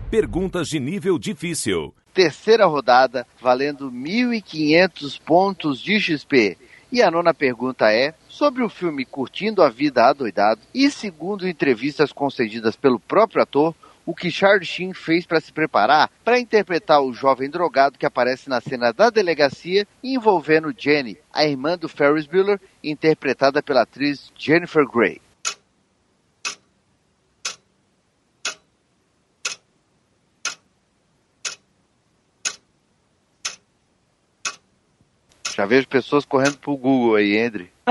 [0.09, 1.93] Perguntas de nível difícil.
[2.15, 6.57] Terceira rodada, valendo 1.500 pontos de XP.
[6.91, 12.11] E a nona pergunta é sobre o filme Curtindo a Vida Adoidado e segundo entrevistas
[12.11, 17.13] concedidas pelo próprio ator, o que Charlie Sheen fez para se preparar para interpretar o
[17.13, 22.59] jovem drogado que aparece na cena da delegacia envolvendo Jenny, a irmã do Ferris Bueller,
[22.83, 25.21] interpretada pela atriz Jennifer Grey.
[35.59, 37.65] Já vejo pessoas correndo pro Google aí, André.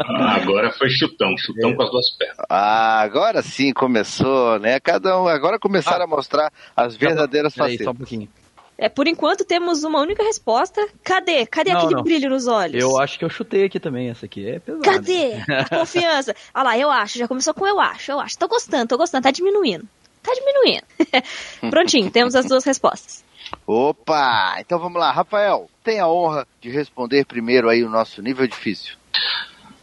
[0.00, 2.44] Ah, agora foi chutão, chutão com as duas pernas.
[2.50, 4.80] Ah, agora sim começou, né?
[4.80, 7.98] Cada um agora começaram a mostrar as verdadeiras Peraí, só um facetas.
[7.98, 8.28] pouquinho.
[8.76, 10.84] É, por enquanto temos uma única resposta.
[11.04, 11.46] Cadê?
[11.46, 12.02] Cadê Não, aquele não.
[12.02, 12.82] brilho nos olhos?
[12.82, 14.08] Eu acho que eu chutei aqui também.
[14.10, 14.82] Essa aqui é pesada.
[14.82, 15.34] Cadê?
[15.48, 16.34] A confiança.
[16.52, 17.16] Olha lá, eu acho.
[17.16, 18.36] Já começou com eu acho, eu acho.
[18.36, 19.22] Tô gostando, tô gostando.
[19.22, 19.86] Tá diminuindo.
[20.20, 20.82] Tá diminuindo.
[21.70, 23.27] Prontinho, temos as duas respostas.
[23.66, 24.56] Opa!
[24.60, 28.96] Então vamos lá, Rafael, tem a honra de responder primeiro aí o nosso nível difícil.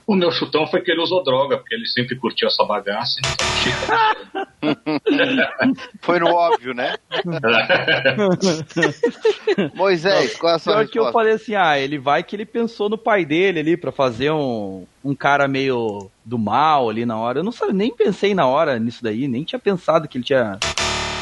[0.07, 3.19] O meu chutão foi que ele usou droga, porque ele sempre curtiu essa bagaça.
[5.99, 6.93] Foi no óbvio, né?
[9.73, 12.45] Moisés, qual é a sua Pior que eu falei assim, ah, ele vai que ele
[12.45, 17.17] pensou no pai dele ali pra fazer um, um cara meio do mal ali na
[17.17, 17.39] hora.
[17.39, 20.59] Eu não sabia, nem pensei na hora nisso daí, nem tinha pensado que ele tinha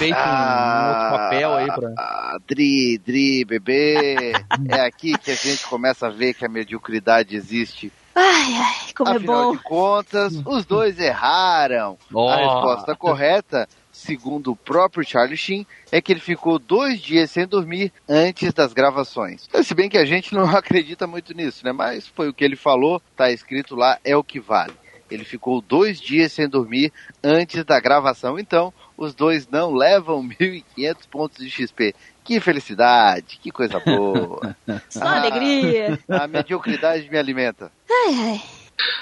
[0.03, 1.93] feito um- um, outro papel aí pra.
[1.97, 4.33] Ah, Dri, Dri, bebê.
[4.69, 7.91] É aqui que a gente começa a ver que a mediocridade existe.
[8.15, 9.51] Ai, ai, como é Afinal bom.
[9.53, 11.97] de contas, os dois erraram.
[12.13, 12.29] Ó.
[12.29, 17.47] A resposta correta, segundo o próprio Charlie Sheen, é que ele ficou dois dias sem
[17.47, 19.49] dormir antes das gravações.
[19.63, 21.71] Se bem que a gente não acredita muito nisso, né?
[21.71, 24.73] Mas foi o que ele falou, tá escrito lá, é o que vale.
[25.11, 26.91] Ele ficou dois dias sem dormir
[27.23, 31.93] antes da gravação, então os dois não levam 1.500 pontos de XP.
[32.23, 34.55] Que felicidade, que coisa boa.
[34.89, 35.17] Só Ah.
[35.17, 35.99] alegria.
[36.09, 37.71] A mediocridade me alimenta.
[37.89, 38.41] Ai, ai.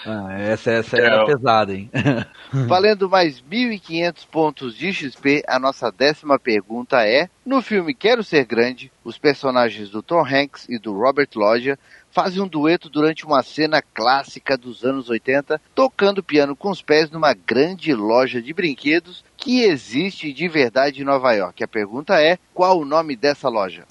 [0.05, 1.89] Ah, essa, essa era É, pesada, hein?
[2.67, 8.45] Valendo mais 1.500 pontos de XP, a nossa décima pergunta é: No filme Quero Ser
[8.45, 11.79] Grande, os personagens do Tom Hanks e do Robert Loggia
[12.11, 17.09] fazem um dueto durante uma cena clássica dos anos 80, tocando piano com os pés
[17.09, 21.63] numa grande loja de brinquedos que existe de verdade em Nova York.
[21.63, 23.85] A pergunta é: qual o nome dessa loja?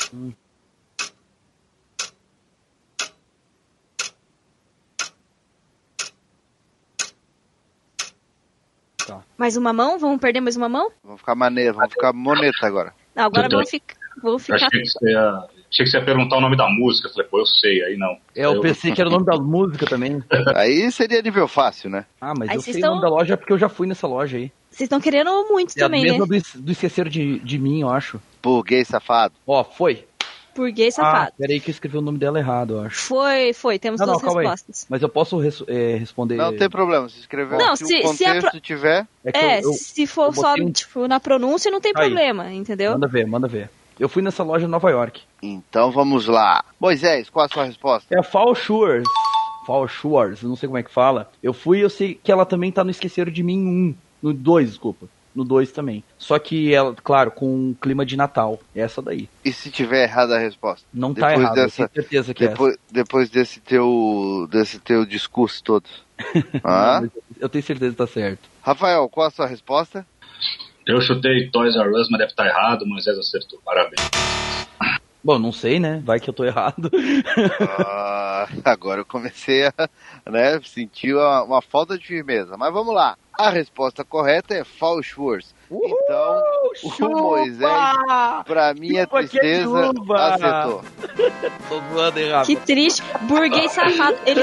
[9.37, 9.99] Mais uma mão?
[9.99, 10.93] Vamos perder mais uma mão?
[11.03, 12.95] Vamos ficar maneiro, vamos ficar moneta agora.
[13.15, 13.97] Não, agora vamos ficar.
[14.23, 14.57] Vou ficar.
[14.57, 17.09] achei que, você ia, achei que você ia perguntar o nome da música.
[17.09, 18.17] Eu falei, pô, eu sei, aí não.
[18.35, 20.21] É, eu pensei que era o nome da música também.
[20.55, 22.05] Aí seria nível fácil, né?
[22.21, 24.37] Ah, mas Aí eu sei o nome da loja porque eu já fui nessa loja
[24.37, 24.51] aí.
[24.71, 26.11] Vocês estão querendo muito É a também, né?
[26.13, 28.21] mesma do, do Esquecer de, de Mim, eu acho.
[28.43, 29.35] Burguês safado.
[29.47, 30.07] Ó, foi.
[30.55, 31.33] Burguês Ah, safado.
[31.39, 33.01] peraí que eu escrevi o nome dela errado, eu acho.
[33.03, 33.79] Foi, foi.
[33.79, 34.45] Temos Não, não, duas aí.
[34.45, 34.87] respostas.
[34.89, 36.37] Mas eu posso res- é, responder.
[36.37, 39.07] Não tem problema, se escreveu Não, se, se- o se a contexto tiver.
[39.25, 41.93] É que É, eu, eu- se for eu só um- tipo, na pronúncia, não tem
[41.97, 42.05] Aí.
[42.07, 42.93] problema, entendeu?
[42.93, 43.71] Manda ver, manda ver.
[44.01, 45.21] Eu fui nessa loja em Nova York.
[45.43, 46.65] Então vamos lá.
[46.81, 48.13] Moisés, qual a sua resposta?
[48.19, 49.07] É Fall Shores.
[49.67, 51.31] Fall Shores, não sei como é que fala.
[51.43, 53.95] Eu fui eu sei que ela também tá no Esqueceram de Mim 1.
[54.23, 55.07] No 2, desculpa.
[55.35, 56.03] No 2 também.
[56.19, 58.59] Só que ela, claro, com um clima de Natal.
[58.75, 59.29] É essa daí.
[59.45, 60.85] E se tiver errada a resposta?
[60.93, 65.63] Não tá Depois dessa- eu tenho certeza que Depois, depois desse teu desse teu discurso
[65.63, 65.85] todo.
[66.19, 67.01] é?
[67.03, 68.49] Não, Eu tenho certeza que tá certo.
[68.63, 70.07] Rafael, qual a sua resposta?
[70.87, 73.61] Eu chutei Toys R Us, mas deve estar errado, Moisés acertou.
[73.65, 74.01] Parabéns.
[75.23, 76.01] Bom, não sei, né?
[76.03, 76.91] Vai que eu tô errado.
[77.79, 79.75] Ah, agora eu comecei a
[80.31, 82.57] né, sentir uma, uma falta de firmeza.
[82.57, 83.17] Mas vamos lá.
[83.39, 85.55] A resposta correta é False Wars.
[85.71, 86.43] Então,
[87.03, 87.71] o Moisés,
[88.47, 90.85] pra minha Chupa que é tristeza, acertou.
[91.69, 92.47] Tô zoando errado.
[92.47, 93.03] Que triste.
[93.23, 94.17] Burguês safado.
[94.27, 94.43] Ele,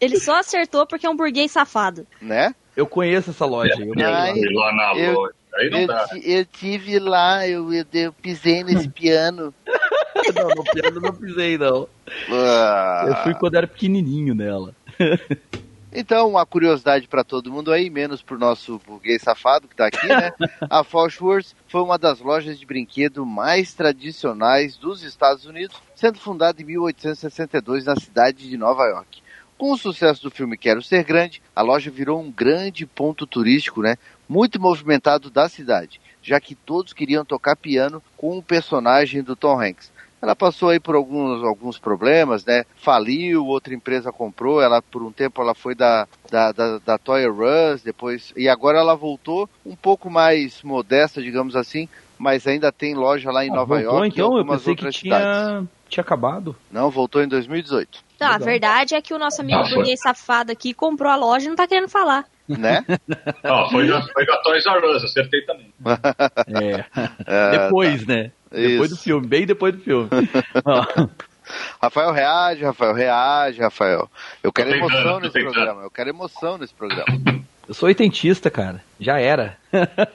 [0.00, 2.06] ele só acertou porque é um burguês safado.
[2.20, 2.54] Né?
[2.76, 3.74] Eu conheço essa loja.
[3.78, 5.34] Eu Ai, lá na eu- loja.
[5.56, 6.04] Aí não Eu, dá.
[6.08, 9.54] ti- eu tive lá, eu, eu, eu pisei nesse piano.
[10.34, 11.88] não, no piano eu não pisei, não.
[12.30, 13.04] Ah.
[13.08, 14.74] Eu fui quando era pequenininho nela.
[15.96, 20.08] Então, uma curiosidade para todo mundo aí, menos pro nosso burguês safado que tá aqui,
[20.08, 20.32] né?
[20.68, 26.60] A Fallsworth foi uma das lojas de brinquedo mais tradicionais dos Estados Unidos, sendo fundada
[26.60, 29.22] em 1862 na cidade de Nova York.
[29.56, 33.80] Com o sucesso do filme Quero Ser Grande, a loja virou um grande ponto turístico,
[33.80, 33.94] né?
[34.28, 39.60] Muito movimentado da cidade, já que todos queriam tocar piano com o personagem do Tom
[39.60, 39.92] Hanks.
[40.22, 42.64] Ela passou aí por alguns, alguns problemas, né?
[42.76, 47.24] Faliu, outra empresa comprou, ela por um tempo ela foi da, da, da, da Toy
[47.24, 48.32] R Us, depois.
[48.34, 53.44] E agora ela voltou um pouco mais modesta, digamos assim, mas ainda tem loja lá
[53.44, 54.38] em Ah, Nova voltou, York e então?
[54.38, 55.00] Eu pensei que cidades.
[55.02, 56.56] tinha, tinha acabado.
[56.72, 60.72] Não, voltou em 2018, Não, a verdade é que o nosso amigo burguês safado aqui
[60.72, 62.24] comprou a loja e não tá querendo falar.
[62.48, 62.84] Né?
[63.44, 65.72] Ó, foi, da, foi da Toys R Us, acertei também.
[66.46, 66.84] É.
[67.26, 68.30] É, depois, né?
[68.50, 69.00] Depois Isso.
[69.00, 70.08] do filme, bem depois do filme.
[71.80, 74.10] Rafael reage, Rafael reage, Rafael.
[74.42, 75.52] Eu quero tentando, emoção nesse tentando.
[75.52, 77.06] programa, eu quero emoção nesse programa.
[77.68, 78.82] eu sou oitentista, cara.
[78.98, 79.58] Já era.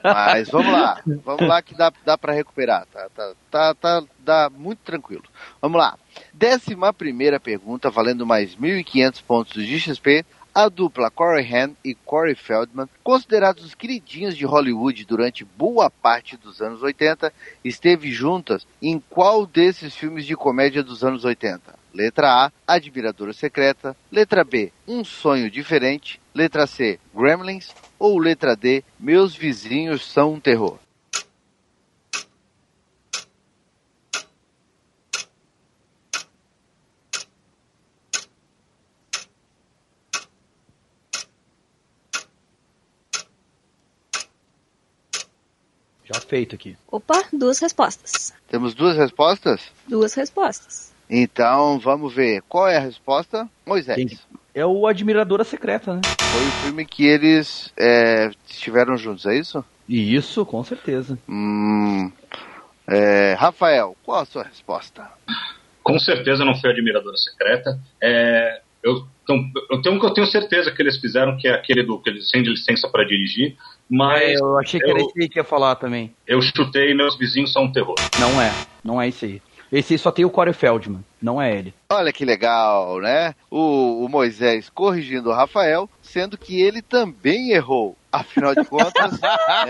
[0.02, 4.50] Mas vamos lá, vamos lá que dá, dá para recuperar, tá, tá, tá, tá, dá
[4.50, 5.24] muito tranquilo.
[5.60, 5.96] Vamos lá.
[6.32, 10.24] Décima primeira pergunta, valendo mais 1.500 pontos de XP.
[10.62, 16.36] A dupla Corey Haim e Corey Feldman, considerados os queridinhos de Hollywood durante boa parte
[16.36, 17.32] dos anos 80,
[17.64, 21.62] esteve juntas em qual desses filmes de comédia dos anos 80?
[21.94, 23.96] Letra A, Admiradora Secreta.
[24.12, 26.20] Letra B, Um Sonho Diferente.
[26.34, 27.74] Letra C, Gremlins.
[27.98, 30.78] Ou letra D, Meus Vizinhos São um Terror.
[46.10, 46.76] Já feito aqui.
[46.90, 48.32] Opa, duas respostas.
[48.48, 49.60] Temos duas respostas?
[49.86, 50.92] Duas respostas.
[51.08, 52.42] Então vamos ver.
[52.48, 53.48] Qual é a resposta?
[53.64, 53.96] Moisés.
[53.96, 54.18] Quem-
[54.52, 56.06] É o Admiradora Secreta, né?
[56.28, 59.64] Foi o filme que eles é, estiveram juntos, é isso?
[59.88, 61.16] E isso, com certeza.
[61.28, 62.10] Hum,
[62.88, 65.08] é, Rafael, qual a sua resposta?
[65.84, 67.78] Com certeza não foi Admiradora Secreta.
[68.02, 69.36] É, eu, então,
[69.70, 72.10] eu tenho um que eu tenho certeza que eles fizeram, que é aquele do que
[72.10, 73.56] eles sem licença para dirigir,
[73.90, 76.14] mas É, eu achei que era eu- esse aí que ia falar também.
[76.26, 77.96] eu chutei Meus Vizinhos São um Terror.
[78.18, 79.42] Não é, não é esse aí.
[79.72, 81.72] Esse aí só tem o Corey Feldman, não é ele.
[81.92, 83.34] Olha que legal, né?
[83.50, 87.96] O, o Moisés corrigindo o Rafael, sendo que ele também errou.
[88.12, 89.28] Afinal de contas, né,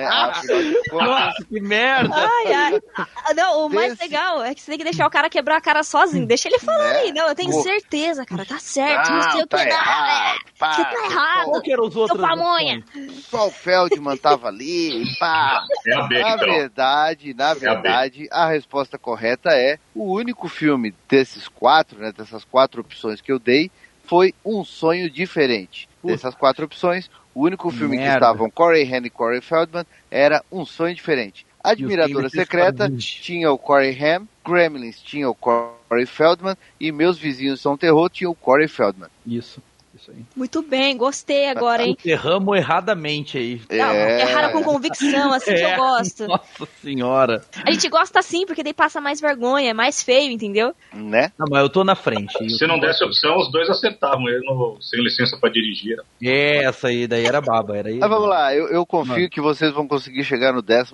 [0.08, 2.14] afinal de contas, que merda!
[2.16, 2.80] Ai, ai.
[2.96, 5.56] Ah, Não, o mais Desse- legal é que você tem que deixar o cara quebrar
[5.58, 6.26] a cara sozinho.
[6.26, 6.98] Deixa ele falar Né?
[7.00, 7.12] aí.
[7.12, 7.62] Não, eu tenho Pô.
[7.62, 8.46] certeza, cara.
[8.46, 9.10] Tá certo.
[9.10, 9.64] não sei não, o tá que.
[9.64, 10.38] não, errado.
[10.58, 11.44] pá, Você tá errado.
[11.50, 12.20] Qual que eram os outros?
[12.20, 12.82] pamonha.
[13.28, 15.62] Só o Feldman tava ali, pá.
[15.86, 16.46] É a B, Na então.
[16.46, 22.80] verdade, na verdade, a resposta correta é o único filme desses quatro, né, dessas quatro
[22.80, 23.70] opções que eu dei,
[24.04, 25.88] foi Um Sonho Diferente.
[26.00, 26.14] Puta.
[26.14, 28.26] Dessas quatro opções, o único filme que Merda.
[28.26, 31.46] estavam Corey Haim e Corey Feldman era Um Sonho Diferente.
[31.62, 37.76] Admiradora Secreta tinha o Corey Haim, Gremlins tinha o Corey Feldman e Meus Vizinhos São
[37.76, 39.10] Terror tinha o Corey Feldman.
[39.26, 39.62] Isso,
[40.00, 40.24] isso aí.
[40.36, 41.96] Muito bem, gostei agora, hein?
[42.04, 43.60] Erramos erradamente aí.
[43.70, 44.22] Não, É.
[44.22, 45.74] erraram com convicção, assim que É.
[45.74, 46.26] eu gosto.
[46.26, 47.42] Nossa senhora.
[47.64, 50.74] A gente gosta assim, porque daí passa mais vergonha, é mais feio, entendeu?
[50.92, 51.32] Né?
[51.38, 52.34] Não, mas eu tô na frente.
[52.40, 54.28] Eu Se não desse opção, os dois acertavam.
[54.28, 55.96] Ele no, sem licença para dirigir.
[56.22, 57.98] É, essa aí daí era baba, era aí.
[57.98, 59.30] Mas vamos lá, eu, eu confio Mano.
[59.30, 60.92] que vocês vão conseguir chegar no 12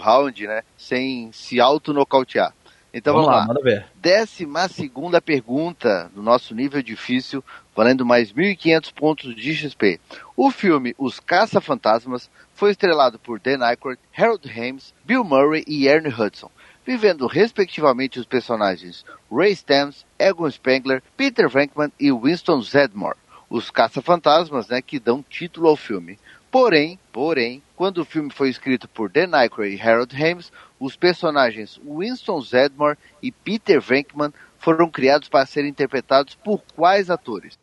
[0.00, 0.62] round, né?
[0.76, 2.52] Sem se auto-nocautear.
[2.96, 3.86] Então vamos, Vamos lá, manda ver.
[3.96, 7.42] Décima segunda pergunta do nosso nível difícil,
[7.74, 10.00] valendo mais 1.500 pontos de XP.
[10.36, 16.14] O filme Os Caça-Fantasmas foi estrelado por Dan Aykroyd, Harold Ramis, Bill Murray e Ernie
[16.14, 16.48] Hudson,
[16.86, 23.18] vivendo respectivamente os personagens Ray Stantz, Egon Spengler, Peter Venkman e Winston Zedmore.
[23.50, 26.16] Os Caça-Fantasmas, né, que dão título ao filme.
[26.48, 31.80] Porém, porém, quando o filme foi escrito por Dan Aykroyd e Harold Ramis, os personagens
[31.84, 37.58] Winston Zedmore e Peter Venkman foram criados para serem interpretados por quais atores?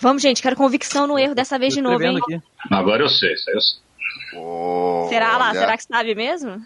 [0.00, 2.18] Vamos, gente, quero convicção no erro dessa vez de novo, hein?
[2.18, 2.40] aqui.
[2.70, 3.80] Agora eu sei, isso aí eu sei.
[5.08, 5.52] Será lá?
[5.52, 6.64] Será que sabe mesmo?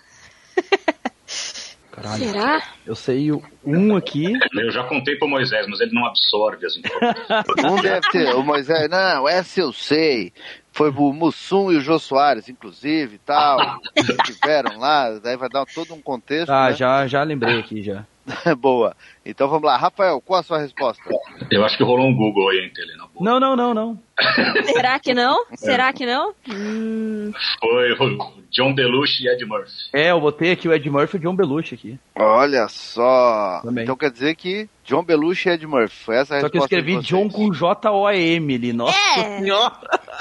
[1.92, 2.24] Caralho.
[2.24, 2.62] Será?
[2.86, 4.32] Eu sei o um aqui.
[4.54, 7.64] Eu já contei pro Moisés, mas ele não absorve as informações.
[7.64, 10.32] Um deve ter, o Moisés, não, essa eu sei.
[10.72, 13.58] Foi o Mussum e o Jô Soares, inclusive, e tal.
[14.24, 16.50] Tiveram lá, daí vai dar todo um contexto.
[16.50, 16.76] Ah, né?
[16.76, 18.06] já, já lembrei aqui já.
[18.58, 18.94] Boa.
[19.24, 19.76] Então vamos lá.
[19.76, 21.02] Rafael, qual a sua resposta?
[21.50, 23.24] Eu acho que rolou um Google aí entre ele, na boa.
[23.24, 23.98] Não, não, não, não.
[24.72, 25.44] Será que não?
[25.54, 26.34] Será que não?
[26.48, 29.72] Hum, Foi o John Belushi e Ed Murphy.
[29.92, 31.98] É, eu botei aqui o Ed Murphy e o John Belushi aqui.
[32.14, 33.60] Olha só.
[33.64, 33.84] Também.
[33.84, 36.04] Então quer dizer que John Belushi e Ed Murphy.
[36.04, 38.72] Foi essa a Só que eu resposta escrevi John com J-O-M ali.
[38.72, 39.38] Nossa É.
[39.38, 39.72] senhora,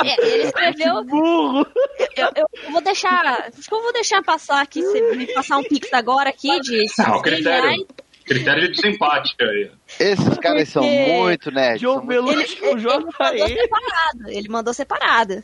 [0.03, 1.03] é, ele escreveu.
[1.05, 1.67] burro.
[2.15, 3.23] Eu, eu vou deixar.
[3.25, 4.81] Acho que eu vou deixar passar aqui.
[4.81, 7.63] Você me passar um pix agora aqui de o 100 critério.
[7.63, 7.85] reais.
[8.25, 9.71] Critério de desempate aí.
[9.99, 11.81] Esses caras são muito nerds.
[11.81, 13.11] John são muito- Belushi com Ele mandou
[13.47, 13.57] J-E.
[13.61, 14.29] separado.
[14.29, 15.43] Ele mandou separado.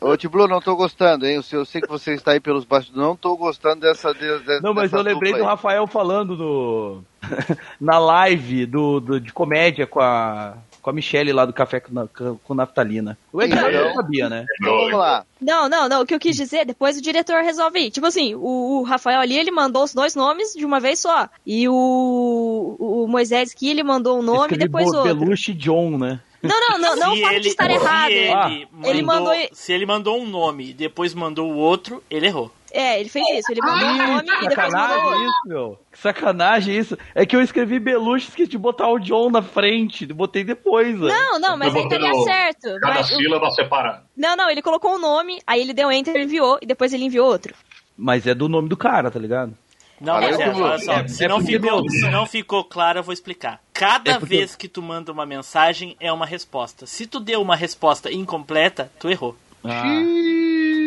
[0.00, 1.40] Ô, Tiblu, não tô gostando, hein?
[1.52, 3.06] Eu sei, que você está aí pelos bastidores.
[3.06, 4.12] Não tô gostando dessa.
[4.12, 5.44] de- de- Não, mas dessa eu lembrei do aí.
[5.44, 7.04] Rafael falando no...
[7.80, 11.94] na live do, do- de comédia com a, com a Michelle lá do Café com,
[11.94, 12.06] na-
[12.44, 13.16] com Naftalina.
[13.32, 14.44] O Ed Então- não sabia, né?
[14.60, 15.24] Então vamos lá.
[15.40, 16.02] Não, não, não.
[16.02, 17.90] O que eu quis dizer, depois o diretor resolve ir.
[17.90, 21.26] Tipo assim, o, o Rafael ali, ele mandou os dois nomes de uma vez só.
[21.46, 25.14] E o, o Moisés aqui, ele mandou um nome e depois Bo- outro.
[25.16, 26.20] Belushi John, né?
[26.42, 28.10] Não, não, não, não o se fato ele, de estar errado.
[28.10, 32.02] ele, Ah, mandou, ele mandou- Se ele mandou um nome e depois mandou o outro,
[32.10, 32.52] ele errou.
[32.76, 33.52] É, ele fez isso.
[33.52, 35.78] Ele mandou um nome e depois mandou isso, meu.
[35.92, 36.98] Que sacanagem isso.
[37.14, 40.04] É que eu escrevi Belushi e esqueci de botar o John na frente.
[40.06, 41.06] Botei depois, ó.
[41.06, 42.80] Não, não, mas aí no- certo.
[42.80, 44.02] Cada Mas o- sílaba separada.
[44.16, 47.28] Não, não, ele colocou um nome, aí ele deu enter, enviou, e depois ele enviou
[47.28, 47.54] outro.
[47.96, 49.54] Mas é do nome do cara, tá ligado?
[50.00, 53.02] Não, mas é, olha só, É- se, é não ficou, se não ficou claro, eu
[53.04, 53.60] vou explicar.
[53.72, 56.84] Cada É porque- vez que tu manda uma mensagem, é uma resposta.
[56.86, 59.36] Se tu deu uma resposta incompleta, tu errou.
[59.62, 59.82] Ah,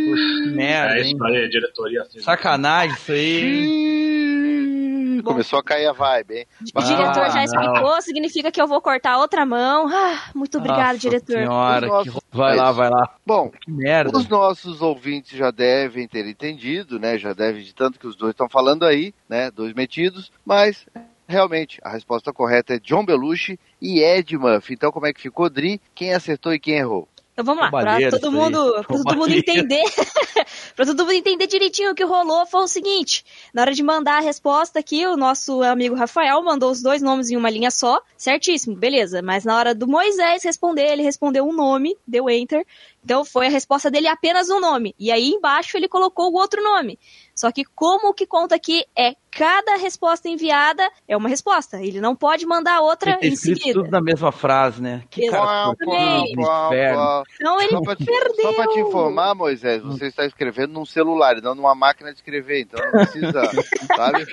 [0.10, 1.12] puxa, que merda, É hein?
[1.14, 2.06] isso aí, diretoria.
[2.20, 3.88] Sacanagem isso aí.
[5.24, 6.46] Começou a cair a vibe, hein?
[6.74, 7.44] O diretor já não.
[7.44, 9.88] explicou, significa que eu vou cortar a outra mão.
[9.92, 11.38] Ah, muito obrigado, Nossa diretor.
[11.40, 12.08] Senhora, Os que...
[12.10, 13.16] nossos- Vai lá, vai lá.
[13.26, 14.16] Bom, Que merda.
[14.18, 17.18] Os nossos ouvintes já devem ter entendido, né?
[17.18, 19.50] Já devem de tanto que os dois estão falando aí, né?
[19.52, 20.86] Dois metidos, mas
[21.28, 24.76] realmente a resposta correta é John Belushi e Ed Murphy.
[24.76, 25.82] Então como é que ficou, Dri?
[25.96, 27.08] Quem acertou e quem errou?
[27.38, 29.84] Então vamos lá, Roubalheira todo mundo, pra todo mundo entender,
[30.76, 33.24] pra todo mundo entender direitinho o que rolou, foi o seguinte,
[33.54, 37.30] na hora de mandar a resposta aqui, o nosso amigo Rafael mandou os dois nomes
[37.30, 41.54] em uma linha só, certíssimo, beleza, mas na hora do Moisés responder, ele respondeu um
[41.54, 42.66] nome, deu enter,
[43.06, 46.64] então foi a resposta dele apenas um nome, e aí embaixo ele colocou o outro
[46.64, 46.98] nome,
[47.38, 52.02] só que como o que conta aqui é cada resposta enviada é uma resposta, ele
[52.02, 53.74] não pode mandar outra Tem que ter em seguida.
[53.82, 55.04] tudo na mesma frase, né?
[55.12, 55.72] Que cara.
[57.36, 58.42] Então ele Só pra, te, perdeu.
[58.42, 62.62] só pra te informar, Moisés, você está escrevendo num celular não numa máquina de escrever,
[62.62, 63.42] então não precisa,
[63.96, 64.26] sabe?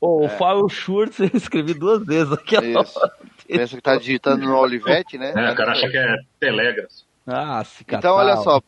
[0.00, 3.00] Ô, O File Schurtz eu escrevi duas vezes Isso.
[3.46, 5.32] Pensa que tá digitando no Olivetti, né?
[5.34, 7.11] É, o cara acha que é telégrafo.
[7.26, 7.62] Ah,
[7.98, 8.60] Então, olha só,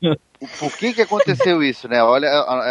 [0.58, 2.02] por que que aconteceu isso, né?
[2.02, 2.26] Olha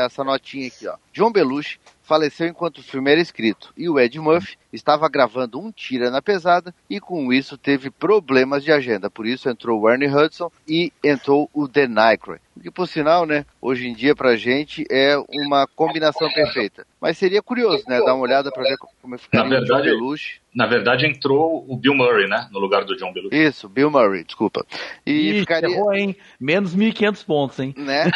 [0.05, 0.95] essa notinha aqui, ó.
[1.11, 5.71] John Belushi faleceu enquanto o filme era escrito e o Ed Murphy estava gravando um
[5.71, 9.09] tira na pesada e com isso teve problemas de agenda.
[9.09, 12.41] Por isso entrou o Ernie Hudson e entrou o Dan Aykroyd.
[12.61, 16.85] Que por sinal, né, hoje em dia pra gente é uma combinação perfeita.
[17.01, 19.89] Mas seria curioso, né, dar uma olhada pra ver como ficaria Na o John verdade-
[19.89, 20.43] Belushi.
[20.55, 22.47] Na verdade, entrou o Bill Murray, né?
[22.51, 23.35] No lugar do John Belushi.
[23.35, 24.63] Isso, Bill Murray, desculpa.
[25.03, 25.67] E Ih, ficaria...
[25.67, 26.15] errou, hein?
[26.39, 27.73] Menos 1.500 pontos, hein?
[27.75, 28.11] né?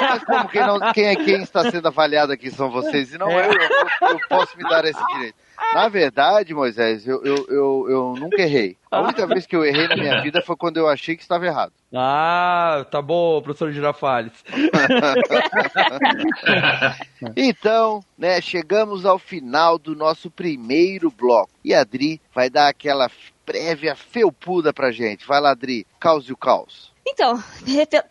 [0.00, 3.30] Mas como quem, não, quem é quem está sendo avaliado aqui são vocês e não
[3.30, 5.34] eu, eu, eu posso me dar esse direito.
[5.74, 8.76] Na verdade, Moisés, eu, eu, eu, eu nunca errei.
[8.90, 11.46] A única vez que eu errei na minha vida foi quando eu achei que estava
[11.46, 11.72] errado.
[11.92, 14.32] Ah, tá bom, professor Girafales.
[17.36, 21.50] Então, né, chegamos ao final do nosso primeiro bloco.
[21.64, 23.10] E a Adri vai dar aquela
[23.44, 25.26] prévia felpuda pra gente.
[25.26, 26.92] Vai lá, Adri, cause o caos.
[27.08, 27.42] Então,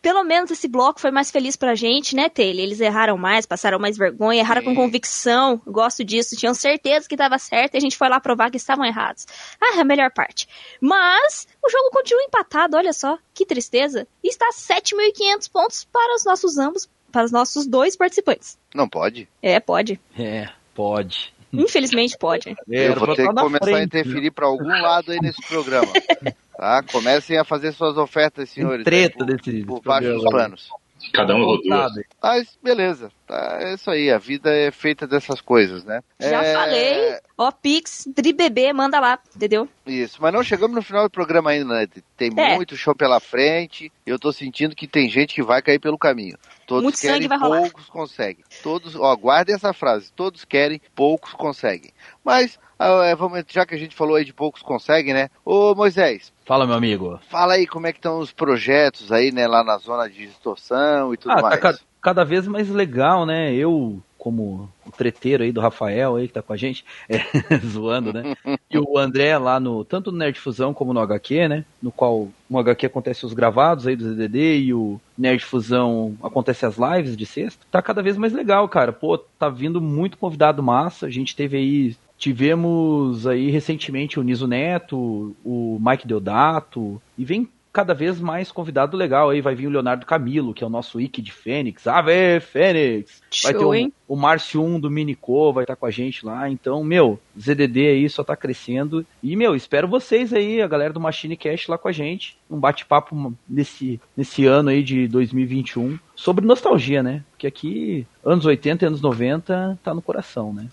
[0.02, 2.64] pelo menos esse bloco foi mais feliz pra gente, né, Taylor?
[2.64, 5.62] Eles erraram mais, passaram mais vergonha, erraram com convicção.
[5.68, 8.86] Gosto disso, tinham certeza que tava certo e a gente foi lá provar que estavam
[8.86, 9.28] errados.
[9.62, 10.48] Ah, é a melhor parte.
[10.80, 14.08] Mas o jogo continua empatado, olha só, que tristeza.
[14.24, 18.58] E está 7.500 pontos para os nossos ambos, para os nossos dois participantes.
[18.74, 19.28] Não pode?
[19.41, 20.00] É, pode.
[20.18, 21.35] É, pode.
[21.62, 22.56] Infelizmente pode.
[22.68, 25.91] Eu vou ter que começar a interferir pra algum lado aí nesse programa.
[26.58, 26.82] Tá?
[26.84, 28.86] Comecem a fazer suas ofertas, senhores.
[28.86, 30.70] treta aí, por, desse por baixo dos panos.
[31.14, 31.62] Cada um.
[31.68, 32.06] Sabe?
[32.24, 36.01] Mas beleza, é isso aí, a vida é feita dessas coisas, né?
[36.19, 37.17] Já É, falei.
[37.38, 39.67] Ó, Pix, DriBB, manda lá, entendeu?
[39.86, 41.88] Isso, mas não chegamos no final do programa ainda, né?
[42.17, 42.55] Tem É.
[42.55, 45.97] muito show pela frente, e eu tô sentindo que tem gente que vai cair pelo
[45.97, 46.38] caminho.
[46.65, 48.43] Todos Muito querem, poucos conseguem.
[48.63, 51.91] Todos, ó, guardem essa frase, todos querem, poucos conseguem.
[52.23, 55.30] Mas, ah, é, vamos, já que a gente falou aí de poucos conseguem, né?
[55.45, 57.19] Ô Moisés, Fala, meu amigo.
[57.30, 61.13] fala aí como é que estão os projetos aí, né, lá na zona de distorção
[61.13, 61.59] e tudo Ah, tá mais.
[61.59, 63.51] ca- cada vez mais legal, né?
[63.56, 67.18] Eu, como o treteiro aí do Rafael aí que tá com a gente, é,
[67.66, 68.36] zoando, né?
[68.70, 71.66] E o André lá no, tanto no Nerd Fusão como no HQ, né?
[71.82, 76.64] No qual no HQ acontece os gravados aí do ZDD e o Nerd Fusão acontece
[76.64, 77.66] as lives de sexta.
[77.72, 78.93] Tá cada vez mais legal, cara.
[78.93, 81.08] Pô, tá vindo muito convidado massa.
[81.08, 87.49] A gente teve aí Tivemos aí recentemente o Niso Neto, o Mike Deodato, e vem
[87.76, 89.41] cada vez mais convidado legal aí.
[89.41, 91.86] Vai vir o Leonardo Camilo, que é o nosso Wiki de Fênix.
[91.86, 93.21] Ave Fênix!
[93.43, 93.93] Vai Show, ter o, hein?
[94.07, 96.49] o Márcio 1 do Minicô, vai estar com a gente lá.
[96.49, 99.05] Então, meu, ZDD aí só tá crescendo.
[99.21, 102.38] E, meu, espero vocês aí, a galera do Machine Cash lá com a gente.
[102.49, 107.26] Um bate-papo nesse, nesse ano aí de 2021 sobre nostalgia, né?
[107.32, 110.69] Porque aqui, anos 80 e anos 90, tá no coração, né?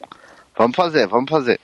[0.57, 1.59] Vamos fazer, vamos fazer.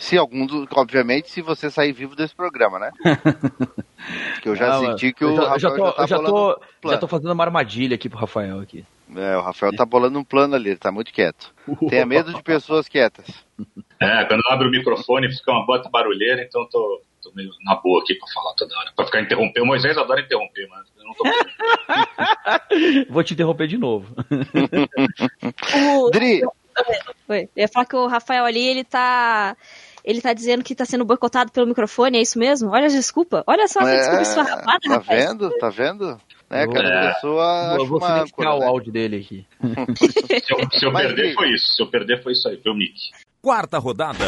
[0.00, 2.90] Se algum, do, obviamente, se você sair vivo desse programa, né?
[4.40, 6.06] que eu já Ah, senti que eu o já, Rafael já tô, já tá eu
[6.08, 8.82] já tô, um já tô fazendo uma armadilha aqui pro Rafael aqui.
[9.14, 11.52] É, o Rafael tá bolando um plano ali, ele tá muito quieto.
[11.90, 13.26] Tenha medo de pessoas quietas.
[14.02, 17.74] É, quando abre o microfone fica uma bota barulheira, então eu tô, tô meio na
[17.74, 18.90] boa aqui pra falar toda hora.
[18.96, 19.60] Pra ficar interromper.
[19.60, 21.24] O Moisés adora interromper, mas eu não tô.
[23.12, 24.06] Vou te interromper de novo.
[25.98, 26.40] O, Dri,
[27.28, 27.48] Oi.
[27.54, 29.56] Eu ia falar que o Rafael ali, ele tá.
[30.04, 32.70] Ele tá dizendo que tá sendo boicotado pelo microfone, é isso mesmo?
[32.70, 33.44] Olha a desculpa.
[33.46, 35.24] Olha só que é, desculpa esfarrapada, tá rapaz.
[35.24, 35.50] vendo?
[35.58, 36.20] Tá vendo?
[36.48, 37.12] É, Eu- cada É.
[37.12, 38.66] pessoa eu acha vou uma silenciar âncora, o né?
[38.66, 39.46] áudio dele aqui.
[40.44, 41.66] Se eu, se eu Mas, perder, foi isso.
[41.76, 42.56] Se eu perder, foi isso aí.
[42.62, 43.10] Foi o Mickey.
[43.42, 44.24] Quarta rodada.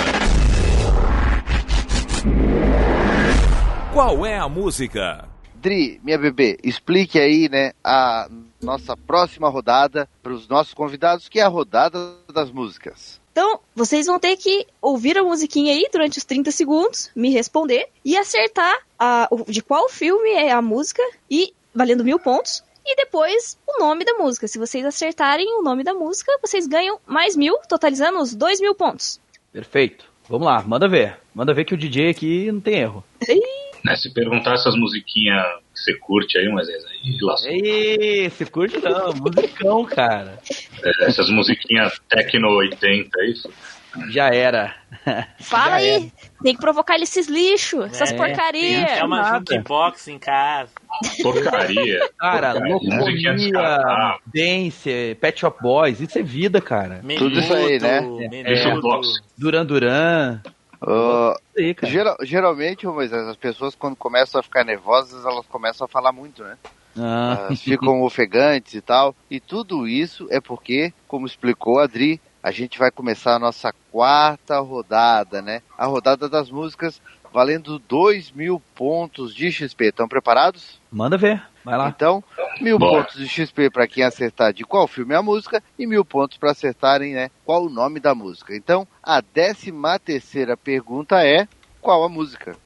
[3.93, 5.29] Qual é a música?
[5.55, 8.29] Dri, minha bebê, explique aí, né, a
[8.61, 11.99] nossa próxima rodada para os nossos convidados, que é a rodada
[12.33, 13.21] das músicas.
[13.33, 17.89] Então, vocês vão ter que ouvir a musiquinha aí durante os 30 segundos, me responder
[18.05, 22.63] e acertar a- de qual filme é a música e valendo mil pontos.
[22.85, 24.47] E depois o nome da música.
[24.47, 28.75] Se vocês acertarem o nome da música, vocês ganham mais mil, totalizando os dois mil
[28.75, 29.19] pontos.
[29.53, 30.05] Perfeito.
[30.29, 31.19] Vamos lá, manda ver.
[31.35, 33.03] Manda ver que o DJ aqui não tem erro.
[33.85, 35.45] Né, se perguntar essas musiquinhas
[35.83, 37.51] você curte aí, Moisés, aí lascou.
[37.51, 40.39] Ei, se curte não, musicão, cara.
[40.83, 43.35] É, essas musiquinhas Tecno 80 aí.
[44.09, 44.75] Já era.
[45.39, 46.13] Fala Já aí,
[46.43, 48.91] tem que provocar esses lixos, essas É, porcarias.
[48.91, 50.71] É uma jukebox em casa.
[51.23, 52.01] Porcaria.
[52.19, 54.19] Cara, descartável.
[54.35, 57.03] Dance, Pet Shop Boys, isso é vida, cara.
[57.19, 58.01] Tudo isso aí, né?
[58.01, 58.81] Menudo, Isso é menudo.
[58.89, 59.09] box.
[59.37, 60.41] Duran Duran.
[60.87, 65.85] Ah, Isso aí, geral- geralmente, Moisés, as pessoas quando começam a ficar nervosas, elas começam
[65.85, 66.57] a falar muito, né?
[66.97, 69.15] Ah, Elas ficam ofegantes e tal.
[69.31, 73.73] E tudo isso é porque, como explicou a Adri, a gente vai começar a nossa
[73.91, 75.61] quarta rodada, né?
[75.79, 77.01] A rodada das músicas
[77.33, 79.87] valendo 2 mil pontos de XP.
[79.87, 80.83] Estão preparados?
[80.91, 81.43] manda ver.
[81.65, 81.89] Vai lá.
[81.89, 82.23] Então,
[82.61, 83.05] mil Bora.
[83.05, 86.37] pontos de XP para quem acertar de qual filme é a música e mil pontos
[86.37, 88.55] para acertarem, né, qual o nome da música.
[88.57, 91.47] Então, a décima terceira pergunta é
[91.81, 92.57] qual a música?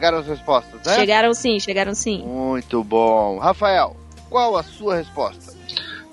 [0.00, 0.94] Chegaram as respostas, né?
[0.94, 2.22] Chegaram sim, chegaram sim.
[2.26, 3.36] Muito bom.
[3.38, 3.94] Rafael,
[4.30, 5.52] qual a sua resposta?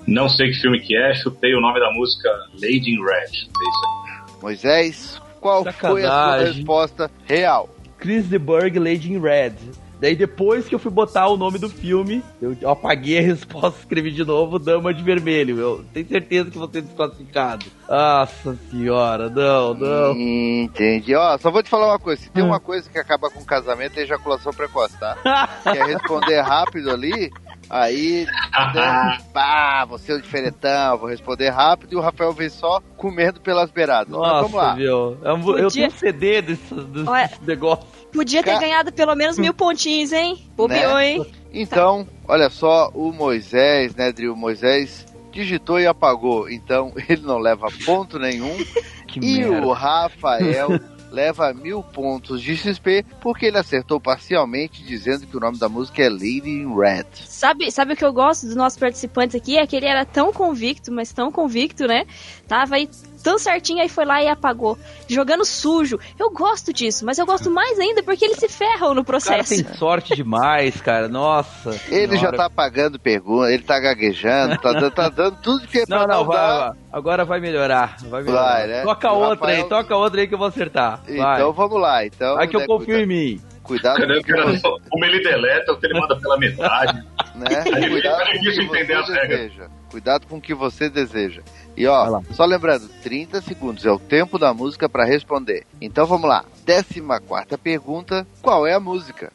[0.06, 2.28] Não sei que filme que é, chutei o nome da música
[2.60, 3.24] Lady in Red.
[3.24, 3.48] É isso
[3.86, 4.42] aí.
[4.42, 6.54] Moisés, qual foi a sua Sacanagem.
[6.54, 7.68] resposta real?
[7.96, 9.54] Chris de Burgh, Lady in Red.
[10.00, 14.10] Daí depois que eu fui botar o nome do filme, eu apaguei a resposta, escrevi
[14.12, 15.58] de novo Dama de Vermelho.
[15.58, 17.66] Eu tenho certeza que vou ser desclassificado.
[17.88, 20.14] Nossa senhora, não, não.
[20.16, 21.14] Entendi.
[21.14, 22.22] Ó, só vou te falar uma coisa.
[22.22, 22.48] Se tem Hum.
[22.48, 25.16] uma coisa que acaba com casamento é ejaculação precoce, tá?
[25.64, 27.30] Quer responder rápido ali,
[27.70, 28.26] aí...
[28.74, 33.40] né, pá, você é o diferentão, vou responder rápido e o Rafael vem só comendo
[33.40, 34.08] pelas beiradas.
[34.16, 34.74] Mas vamos Nossa, lá.
[34.74, 34.86] viu?
[34.86, 37.86] Eu, eu Podia- tenho CD desse, desse Olha- negócio.
[38.12, 40.42] Podia ter Ca- ganhado pelo menos mil pontinhos, hein?
[40.56, 41.10] Bobeou, Né?
[41.12, 41.26] hein?
[41.52, 44.12] Então, olha só, o Moisés, né?
[44.30, 46.48] O Moisés digitou e apagou.
[46.50, 48.56] Então, ele não leva ponto nenhum.
[49.06, 49.66] Que E merda.
[49.66, 50.68] o Rafael
[51.10, 56.02] leva mil pontos de XP porque ele acertou parcialmente dizendo que o nome da música
[56.02, 57.06] é Lady in Red.
[57.12, 59.58] Sabe, sabe o que eu gosto dos nossos participantes aqui?
[59.58, 62.04] É que ele era tão convicto, mas tão convicto, né?
[62.46, 62.88] Tava aí
[63.22, 64.78] tão certinho, aí foi lá e apagou.
[65.08, 65.98] Jogando sujo.
[66.18, 69.04] Eu gosto disso, mas eu gosto mais ainda porque eles se ferram no O cara
[69.04, 69.48] processo.
[69.64, 71.08] tem sorte demais, cara.
[71.08, 71.70] Nossa.
[71.88, 72.36] Ele já senhora.
[72.36, 76.06] tá apagando pergunta, ele tá gaguejando, tá, dando- tá dando tudo que é pra Não,
[76.06, 76.58] não, vai, dar.
[76.68, 76.76] vai.
[76.92, 77.96] agora vai melhorar.
[78.08, 78.42] Vai, melhorar.
[78.52, 78.82] Vai, né?
[78.82, 81.02] Toca O outra aí, toca outra aí que eu vou acertar.
[81.06, 81.36] Vai.
[81.36, 82.04] Então vamos lá.
[82.06, 83.40] Então, Vai que eu né, confio cuida- em mim.
[83.62, 87.02] Cuidado com Cara, o que você, ele deleta, o que ele manda pela metade.
[87.36, 87.46] né?
[87.66, 89.28] É Cuidado com o difícil que entender as regras.
[89.40, 89.68] deseja.
[89.90, 91.42] Cuidado com o que você deseja.
[91.76, 95.64] E ó, só lembrando, 30 segundos é o tempo da música pra responder.
[95.80, 96.44] Então vamos lá.
[96.66, 99.32] 14 quarta pergunta, qual é a música?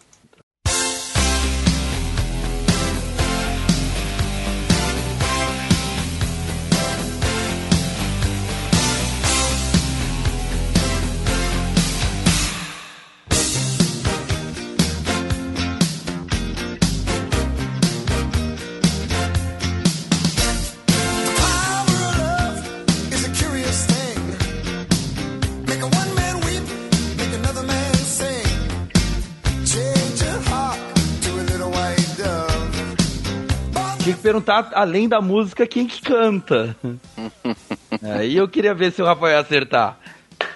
[34.04, 36.76] Tinha que perguntar, além da música, quem que canta.
[38.04, 39.98] Aí eu queria ver se o Rafael ia acertar.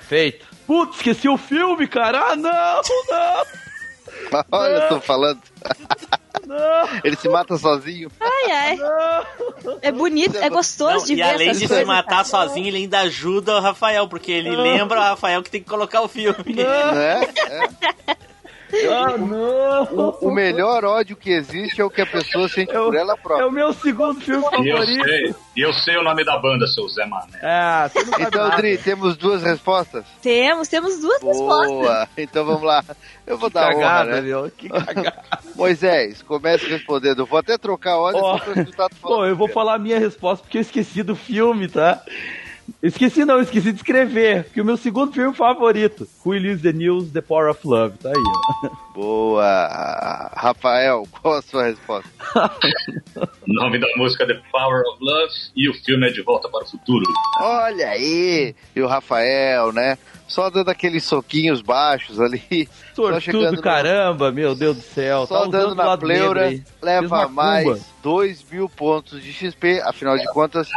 [0.01, 0.45] Feito.
[0.65, 2.31] Putz, esqueci o filme, cara.
[2.31, 5.39] Ah, não, não, Olha, eu tô falando.
[6.45, 8.11] não, Ele se mata sozinho.
[8.19, 8.75] Ai, ai.
[8.75, 9.79] não.
[9.81, 12.77] É bonito, é gostoso Não, de e ver além essas de se matar sozinho, ele
[12.77, 16.53] ainda ajuda o Rafael, porque ele lembra o Rafael que tem que colocar o filme.
[16.53, 16.63] Né?
[16.63, 18.17] É.
[18.91, 19.83] Ah, não.
[20.21, 22.95] O, o melhor ódio que existe é o que a pessoa sente É o- por
[22.95, 23.47] ela É própria.
[23.47, 25.03] o meu segundo filme E eu favorito.
[25.05, 27.39] sei, e eu sei o nome da banda, seu Zé Mané.
[27.41, 28.49] Ah, você não sabe Então.
[28.57, 30.03] Dri, temos duas respostas?
[30.21, 31.69] Temos, temos duas respostas.
[31.69, 32.07] Boa!
[32.17, 32.83] Então vamos lá.
[33.25, 34.21] Eu vou Que dar honra, cagada, né?
[34.21, 34.51] meu.
[34.55, 35.23] Que cagada.
[35.55, 37.19] Moisés, comece respondendo.
[37.19, 39.17] Eu vou até trocar a ordem pra escutar tu falando.
[39.19, 42.01] Bom, eu vou falar a minha resposta porque eu esqueci do filme, tá?
[42.83, 44.45] Esqueci não, esqueci de escrever.
[44.53, 48.09] Que o meu segundo filme favorito, Who Lives the News, The Power of Love, tá
[48.09, 48.23] aí,
[48.65, 48.69] ó.
[48.93, 50.31] Boa!
[50.35, 52.09] Rafael, qual a sua resposta?
[53.15, 56.49] O nome da música é The Power of Love e o filme é De Volta
[56.49, 57.05] para o Futuro.
[57.39, 58.55] Olha aí!
[58.75, 59.97] E o Rafael, né?
[60.27, 62.67] Só dando aqueles soquinhos baixos ali.
[62.93, 65.25] Só Sortudo chegando no- caramba, meu Deus do céu.
[65.25, 69.79] Só tá dando na pleura, leva mais 2 mil pontos de XP.
[69.85, 70.67] Afinal de contas,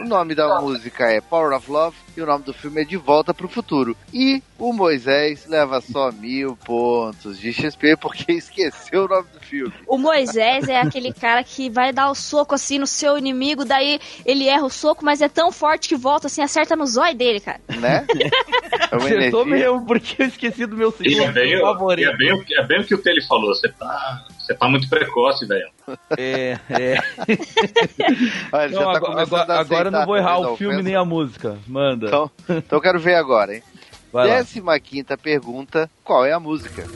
[0.00, 2.96] o nome da música é Power of Love e o nome do filme é De
[2.96, 3.96] Volta pro Futuro.
[4.12, 9.72] E o Moisés leva só mil pontos de XP porque esqueceu o nome do filme.
[9.86, 13.98] O Moisés é aquele cara que vai dar o soco assim no seu inimigo, daí
[14.26, 17.40] ele erra o soco, mas é tão forte que volta assim, acerta no zóio dele,
[17.40, 17.60] cara.
[17.68, 18.04] Né?
[18.90, 22.08] É Acertou mesmo, porque eu esqueci do meu é segundo bem, o- e favorito.
[22.10, 23.54] é bem, o que- é bem o que o Tele falou.
[23.54, 25.68] Você tá, você tá muito precoce, velho.
[26.16, 26.98] É, é.
[28.52, 30.88] Olha, Não, tá agora, agora, não vou errar o filme ofensa.
[30.88, 31.58] nem a música.
[31.66, 32.07] Manda.
[32.08, 33.62] Então, então eu quero ver agora, hein?
[34.12, 34.36] Vai lá.
[34.36, 36.86] Décima quinta pergunta, qual é a música?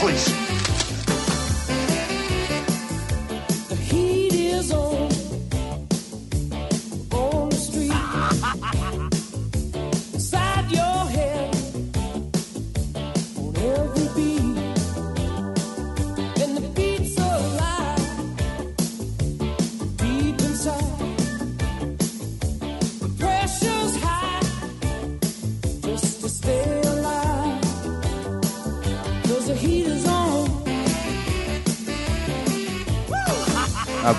[0.00, 0.30] Please.
[3.68, 5.15] The heat is on.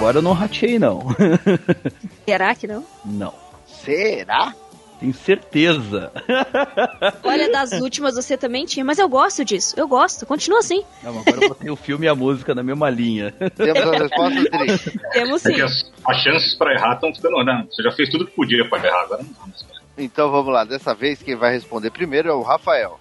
[0.07, 1.01] Agora eu não ratei, não.
[2.25, 2.85] Será que não?
[3.03, 3.33] não.
[3.65, 4.55] Será?
[5.01, 6.13] Tenho certeza.
[7.25, 9.75] Olha, das últimas você também tinha, mas eu gosto disso.
[9.77, 10.25] Eu gosto.
[10.25, 10.81] Continua assim.
[11.03, 13.33] Não, mas agora eu botei o filme e a música na mesma linha.
[13.53, 14.99] Temos as respostas, Dri.
[15.11, 15.55] Temos É sim.
[15.55, 17.43] que as, as chances pra errar estão ficando.
[17.43, 19.65] Não, você já fez tudo que podia pra errar, agora não dá mais.
[19.97, 20.63] Então vamos lá.
[20.63, 22.97] Dessa vez quem vai responder primeiro é o Rafael.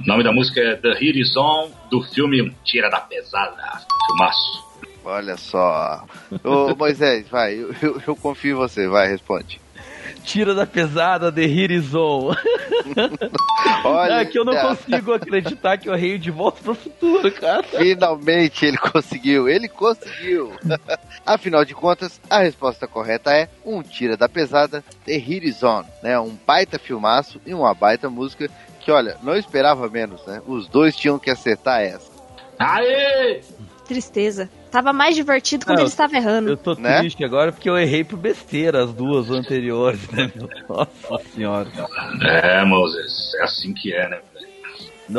[0.00, 3.82] O nome da música é The Hit Is On, do filme Tira da Pesada.
[4.06, 4.65] Filmaço.
[5.06, 6.04] Olha só.
[6.42, 9.60] Ô Moisés, vai, eu, eu- eu confio em você, vai, responde.
[10.24, 12.34] Tira da pesada, The Hirizon.
[13.84, 17.62] Olha, É que eu não consigo acreditar que eu errei de volta pro futuro, cara.
[17.62, 20.52] Finalmente ele conseguiu, ele conseguiu.
[21.24, 25.84] Afinal de contas, a resposta correta é um tira da pesada, The Hit Is On,
[26.02, 26.18] né?
[26.18, 28.48] Um baita filmaço e uma baita música
[28.80, 30.40] que, olha, não esperava menos, né?
[30.46, 32.10] Os dois tinham que acertar essa.
[32.58, 33.40] Aê!
[33.86, 34.50] Tristeza.
[34.70, 36.50] Tava mais divertido quando Não, ele estava errando.
[36.50, 36.98] Eu tô Né?
[37.00, 40.30] triste agora porque eu errei por besteira as duas anteriores, né?
[40.34, 40.48] meu?
[40.68, 41.68] Nossa senhora.
[42.22, 44.18] É, Moses, é assim que é, né?
[44.34, 44.46] velho?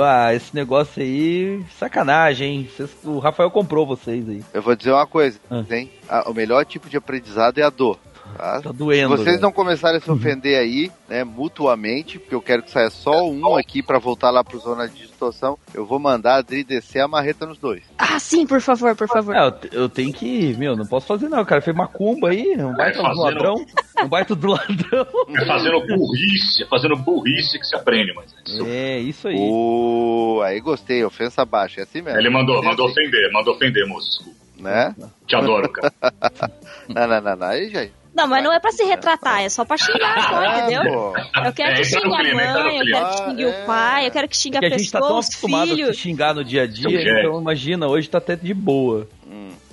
[0.03, 2.69] Ah, esse negócio aí, sacanagem, hein?
[3.05, 4.43] O Rafael comprou vocês aí.
[4.53, 5.63] Eu vou dizer uma coisa, Ah.
[5.71, 5.89] hein?
[6.09, 7.97] A- o melhor tipo de aprendizado é a dor.
[8.37, 8.61] Tá?
[8.61, 9.09] Tá Se doendo.
[9.09, 9.41] vocês velho.
[9.41, 13.55] não começarem a se ofender aí, né, mutuamente, porque eu quero que saia só um
[13.57, 17.07] aqui pra voltar lá pro zona de distorção, eu vou mandar a Adri descer a
[17.07, 17.81] marreta nos dois.
[17.97, 19.35] Ah, sim, por favor, por favor.
[19.35, 20.55] É, eu, eu tenho que.
[20.57, 21.41] Meu, não posso fazer não.
[21.41, 23.65] O cara fez macumba aí, um baita do fazendo- ladrão.
[24.03, 25.07] Um baita do ladrão.
[25.37, 28.65] É fazendo burrice, é fazendo burrice que se aprende, mas isso.
[28.65, 29.35] É, isso aí.
[29.37, 32.19] Ô, aí gostei, ofensa baixa, é assim mesmo.
[32.19, 34.46] Ele mandou, mandou ofender, mandou ofender, moço, desculpa.
[34.59, 34.95] Né?
[35.27, 35.93] Te adoro, cara.
[36.89, 37.85] Não, não, não, não, aí já...
[38.15, 40.83] Não, mas não é pra se retratar, é só pra xingar, só, Ah, entendeu?
[40.91, 41.13] pô.
[41.45, 43.65] Eu quero É, que no xingue a no mãe, eu quero que xingue Ah, o
[43.67, 45.75] pai, eu quero que xingue a Porque a gente tá tão pessoa, os acostumado a
[45.75, 49.07] se xingar no dia a dia, então imagina, hoje tá até de boa.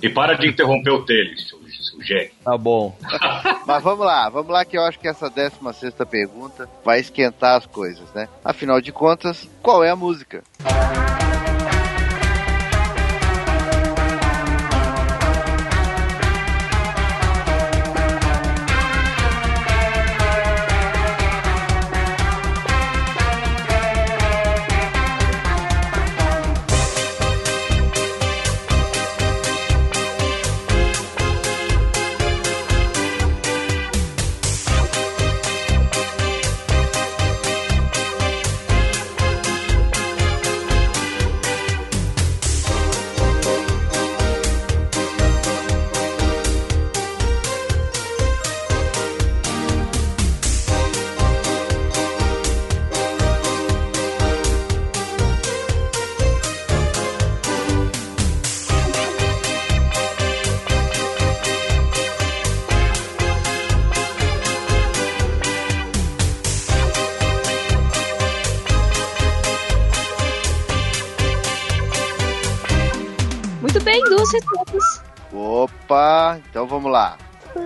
[0.03, 2.33] E para de interromper o Tele, seu, seu jegue.
[2.43, 2.95] Tá bom.
[3.65, 7.55] Mas vamos lá, vamos lá que eu acho que essa 16 sexta pergunta vai esquentar
[7.57, 8.27] as coisas, né?
[8.43, 10.43] Afinal de contas, qual é a música?
[10.59, 11.24] Muito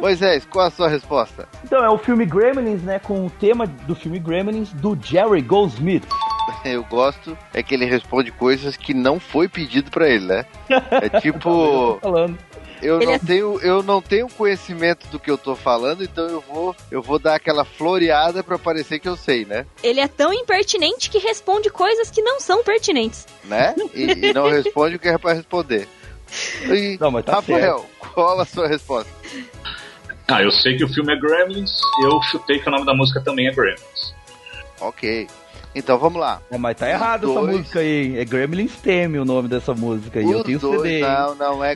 [0.10, 1.48] Moisés, qual a sua resposta?
[1.64, 2.98] Então, é o filme Gremlins, né?
[2.98, 6.04] Com o tema do filme Gremlins do Jerry Goldsmith.
[6.66, 10.46] Eu gosto é que ele responde coisas que não foi pedido pra ele, né?
[10.68, 12.00] É tipo,
[12.82, 16.42] eu não é- tenho, eu não tenho conhecimento do que eu tô falando, então eu
[16.42, 19.68] vou, eu vou dar aquela floreada pra parecer que eu sei, né?
[19.84, 23.28] Ele é tão impertinente que responde coisas que não são pertinentes.
[23.44, 23.76] Né?
[23.94, 25.88] E, e não responde o que é pra responder.
[26.64, 29.10] E, Não, mas tá Rafael, qual a sua resposta?
[30.32, 31.72] Ah, eu sei que o filme é Gremlins,
[32.04, 34.14] eu chutei que o nome da música também é Gremlins.
[34.80, 35.28] Ok.
[35.76, 36.42] Então vamos lá.
[36.52, 37.58] É, mas tá errado essa dois.
[37.58, 38.18] música aí.
[38.18, 40.26] É Gremlins Theme o nome dessa música aí.
[40.30, 40.96] Eu Os tenho dois, CD.
[40.98, 41.02] hein?
[41.04, 41.74] não, não é É,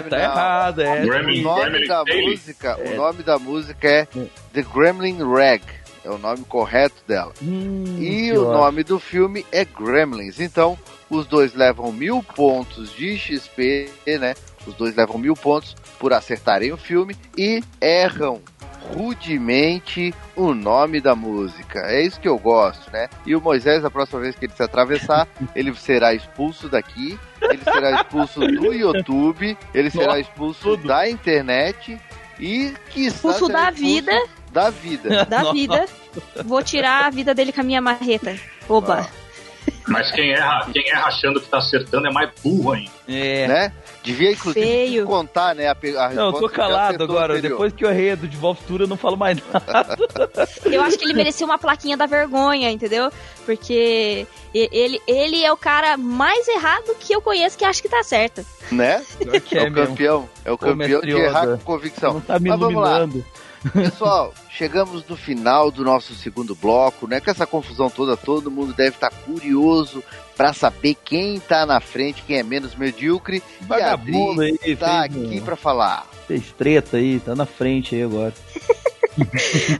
[0.00, 0.24] Gremlin, tá não.
[0.24, 1.00] errado, é.
[1.06, 2.30] Gremlin- O nome Gremlin da Daily.
[2.30, 4.06] música, o nome da música é
[4.52, 5.62] The Gremlin Rag.
[6.04, 7.32] É o nome correto dela.
[7.42, 8.52] Hum, E o ótimo.
[8.52, 10.40] nome do filme é Gremlins.
[10.40, 10.78] Então,
[11.10, 13.90] os dois levam mil pontos de XP,
[14.20, 14.34] né?
[14.66, 18.40] Os dois levam mil pontos por acertarem o filme e erram
[18.94, 21.80] rudemente o nome da música.
[21.80, 23.08] É isso que eu gosto, né?
[23.26, 27.62] E o Moisés, a próxima vez que ele se atravessar, ele será expulso daqui, ele
[27.62, 30.88] será expulso do YouTube, ele será Nossa, expulso tudo.
[30.88, 31.98] da internet
[32.38, 34.12] e que Expulso da vida,
[34.52, 35.24] da vida.
[35.24, 35.86] da vida.
[36.44, 38.36] Vou tirar a vida dele com a minha marreta.
[38.68, 39.08] Oba.
[39.88, 42.90] Mas quem erra, quem erra achando que tá acertando é mais burro ainda.
[43.08, 43.48] É.
[43.48, 43.72] Né?
[44.02, 45.06] Devia, inclusive, Feio.
[45.06, 47.40] contar, né, a, a Não, tô calado agora.
[47.40, 49.96] Depois que eu errei a do De Volta Futuro, eu não falo mais nada.
[50.64, 53.10] Eu acho que ele merecia uma plaquinha da vergonha, entendeu?
[53.44, 58.02] Porque ele, ele é o cara mais errado que eu conheço que acha que tá
[58.02, 58.44] certo.
[58.70, 59.02] Né?
[59.20, 59.86] É, é o mesmo.
[59.88, 60.28] campeão.
[60.44, 62.14] É o Ô, campeão de errar com convicção.
[62.14, 63.06] Não tá me Mas vamos lá.
[63.72, 67.20] Pessoal, chegamos no final do nosso segundo bloco, né?
[67.20, 70.02] Com essa confusão toda, todo mundo deve estar curioso
[70.36, 73.42] pra saber quem tá na frente, quem é menos medíocre.
[73.60, 76.06] E a Vagabundo Adri aí, tá fez, aqui pra falar.
[76.26, 78.34] fez treta aí, tá na frente aí agora.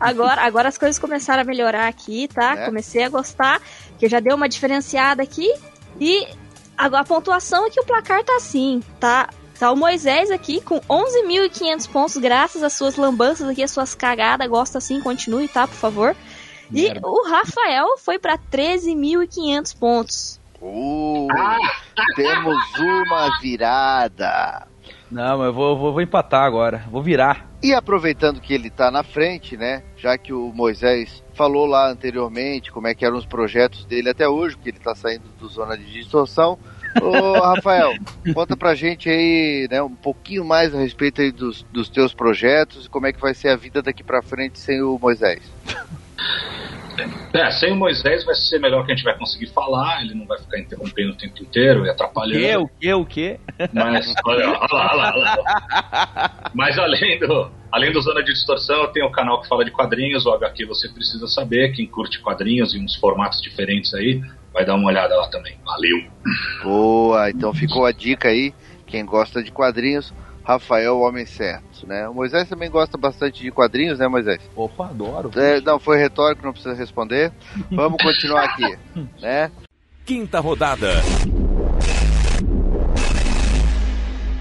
[0.01, 2.57] Agora, agora as coisas começaram a melhorar aqui, tá?
[2.57, 2.66] Né?
[2.66, 3.62] Comecei a gostar,
[3.97, 5.49] que já deu uma diferenciada aqui.
[6.01, 6.26] E
[6.76, 9.29] agora a pontuação é que o placar tá assim, tá?
[9.59, 14.48] Tá o Moisés aqui com 11.500 pontos, graças às suas lambanças aqui, às suas cagadas.
[14.48, 15.66] Gosta assim, continue, tá?
[15.66, 16.16] Por favor.
[16.72, 17.09] E Merda.
[17.09, 20.40] o Rafael foi pra 13.500 pontos.
[20.61, 21.26] Uh,
[22.14, 24.66] temos uma virada.
[25.11, 26.84] Não, mas eu vou, vou, vou empatar agora.
[26.90, 27.48] Vou virar.
[27.62, 29.82] E aproveitando que ele tá na frente, né?
[29.96, 34.28] Já que o Moisés falou lá anteriormente como é que eram os projetos dele até
[34.28, 36.59] hoje, porque ele tá saindo do zona de distorção.
[37.03, 37.92] Ô, Rafael,
[38.34, 42.86] conta pra gente aí, né, um pouquinho mais a respeito aí dos, dos teus projetos
[42.86, 45.40] e como é que vai ser a vida daqui pra frente sem o Moisés.
[47.32, 50.26] É, sem o Moisés vai ser melhor que a gente vai conseguir falar, ele não
[50.26, 52.40] vai ficar interrompendo o tempo inteiro e O atrapalhando.
[52.40, 52.57] quê?
[52.57, 52.94] O quê?
[52.94, 53.40] O quê?
[53.72, 56.51] Mas, olha, olha lá, olha lá, olha lá.
[56.55, 59.70] Mas além do, além do Zona de Distorção, eu tenho o canal que fala de
[59.70, 64.20] quadrinhos, o HQ Você Precisa Saber, quem curte quadrinhos e uns formatos diferentes aí,
[64.53, 65.59] vai dar uma olhada lá também.
[65.64, 66.05] Valeu!
[66.62, 68.55] Boa, então ficou a dica aí,
[68.86, 70.12] quem gosta de quadrinhos,
[70.44, 72.09] Rafael, o homem certo, né?
[72.09, 74.40] O Moisés também gosta bastante de quadrinhos, né, Moisés?
[74.57, 75.30] Opa, adoro.
[75.36, 77.30] É, não, foi retórico, não precisa responder.
[77.70, 78.78] Vamos continuar aqui,
[79.20, 79.51] né?
[80.07, 80.88] Quinta rodada.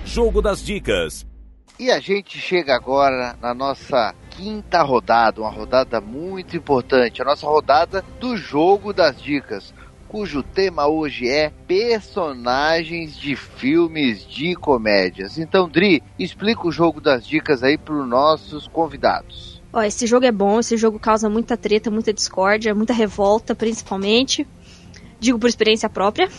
[0.06, 1.28] Jogo das dicas.
[1.78, 7.46] E a gente chega agora na nossa quinta rodada, uma rodada muito importante, a nossa
[7.46, 9.74] rodada do jogo das dicas,
[10.08, 15.38] cujo tema hoje é personagens de filmes de comédias.
[15.38, 19.62] Então, Dri, explica o jogo das dicas aí para os nossos convidados.
[19.72, 24.48] Ó, esse jogo é bom, esse jogo causa muita treta, muita discórdia, muita revolta, principalmente.
[25.20, 26.30] Digo por experiência própria.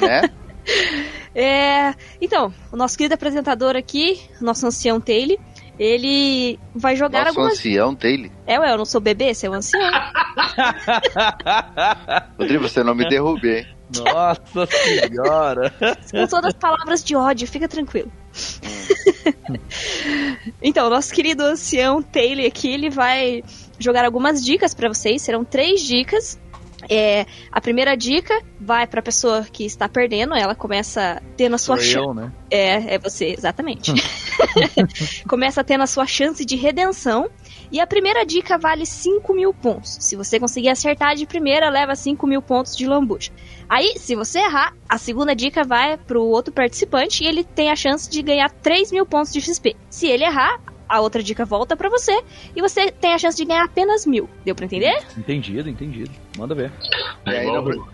[0.00, 0.30] Né?
[1.38, 5.36] É, então, o nosso querido apresentador aqui, nosso ancião Taylor,
[5.78, 7.58] ele vai jogar Nosso algumas.
[7.58, 8.30] ancião, Taylor.
[8.46, 9.82] É, ué, eu não sou bebê, você é um ancião.
[12.38, 13.66] Dri, você não me derrube, hein?
[13.94, 15.72] Nossa senhora.
[16.10, 18.10] Com todas as palavras de ódio, fica tranquilo.
[20.60, 23.44] então, nosso querido ancião Taylor aqui, ele vai
[23.78, 25.22] jogar algumas dicas pra vocês.
[25.22, 26.38] Serão três dicas.
[26.88, 30.34] É, a primeira dica vai pra pessoa que está perdendo.
[30.34, 32.08] Ela começa tendo a sua Sou chance.
[32.08, 32.32] eu, né?
[32.50, 33.92] É, é você, exatamente.
[35.28, 37.30] Começa tendo a sua chance de redenção.
[37.72, 39.96] E a primeira dica vale 5 mil pontos.
[40.00, 43.32] Se você conseguir acertar de primeira, leva 5 mil pontos de lambuja.
[43.68, 47.76] Aí, se você errar, a segunda dica vai pro outro participante e ele tem a
[47.76, 49.74] chance de ganhar 3 mil pontos de XP.
[49.90, 52.22] Se ele errar, a outra dica volta pra você
[52.54, 54.28] e você tem a chance de ganhar apenas mil.
[54.44, 54.96] Deu pra entender?
[55.16, 56.10] Entendido, entendido.
[56.36, 56.72] Manda ver.
[57.26, 57.86] E É aí, igual, não-.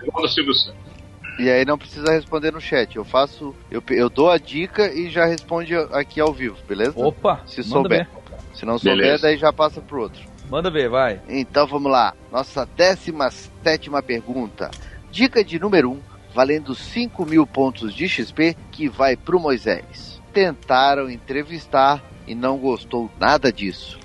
[1.38, 2.94] E aí não precisa responder no chat.
[2.96, 3.54] Eu faço.
[3.70, 6.92] Eu, eu dou a dica e já responde aqui ao vivo, beleza?
[6.96, 8.06] Opa, Se manda souber.
[8.06, 8.22] ver.
[8.54, 9.22] Se não souber, Beleza.
[9.22, 10.22] daí já passa pro outro.
[10.50, 11.20] Manda ver, vai.
[11.28, 12.12] Então vamos lá.
[12.30, 14.70] Nossa 17 pergunta.
[15.10, 16.00] Dica de número 1,
[16.34, 20.20] valendo 5 mil pontos de XP, que vai pro Moisés.
[20.34, 23.98] Tentaram entrevistar e não gostou nada disso.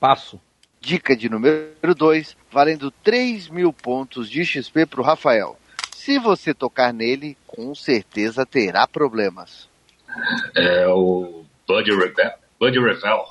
[0.00, 0.40] Passo.
[0.80, 5.56] Dica de número 2, valendo 3 mil pontos de XP pro Rafael.
[5.94, 9.68] Se você tocar nele, com certeza terá problemas.
[10.56, 12.32] É o Buddy Revel.
[12.58, 13.26] Buddy Revel.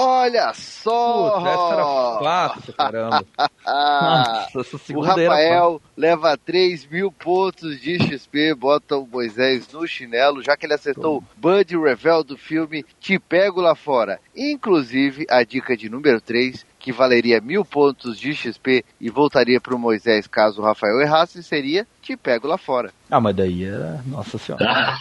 [0.00, 1.40] Olha só!
[1.40, 3.24] Puta, essa era fácil, caramba.
[3.66, 5.08] Ah, Nossa, essa o segunda.
[5.08, 10.74] Rafael leva 3 mil pontos de XP, bota o Moisés no chinelo, já que ele
[10.74, 14.20] acertou o Bud Revel do filme Te Pego Lá Fora.
[14.36, 19.74] Inclusive, a dica de número 3, que valeria mil pontos de XP e voltaria para
[19.74, 22.92] o Moisés caso o Rafael errasse, seria Te Pego Lá Fora.
[23.10, 24.00] Ah, mas daí era.
[24.06, 24.64] Nossa senhora.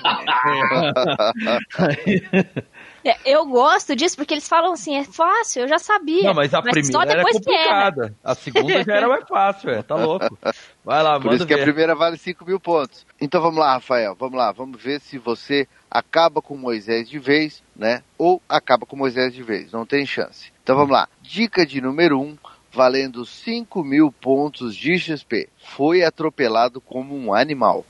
[3.07, 6.23] É, eu gosto disso porque eles falam assim, é fácil, eu já sabia.
[6.23, 8.15] Não, mas a só primeira era complicada.
[8.21, 9.81] A segunda já era mais fácil, é.
[9.81, 10.37] Tá louco.
[10.83, 11.63] Vai lá, Por isso que a ver.
[11.63, 13.05] primeira vale 5 mil pontos.
[13.19, 17.63] Então vamos lá, Rafael, vamos lá, vamos ver se você acaba com Moisés de vez,
[17.73, 18.03] né?
[18.17, 20.51] Ou acaba com Moisés de vez, não tem chance.
[20.61, 21.07] Então vamos lá.
[21.21, 22.37] Dica de número 1, um,
[22.73, 25.47] valendo 5 mil pontos de XP.
[25.57, 27.85] Foi atropelado como um animal.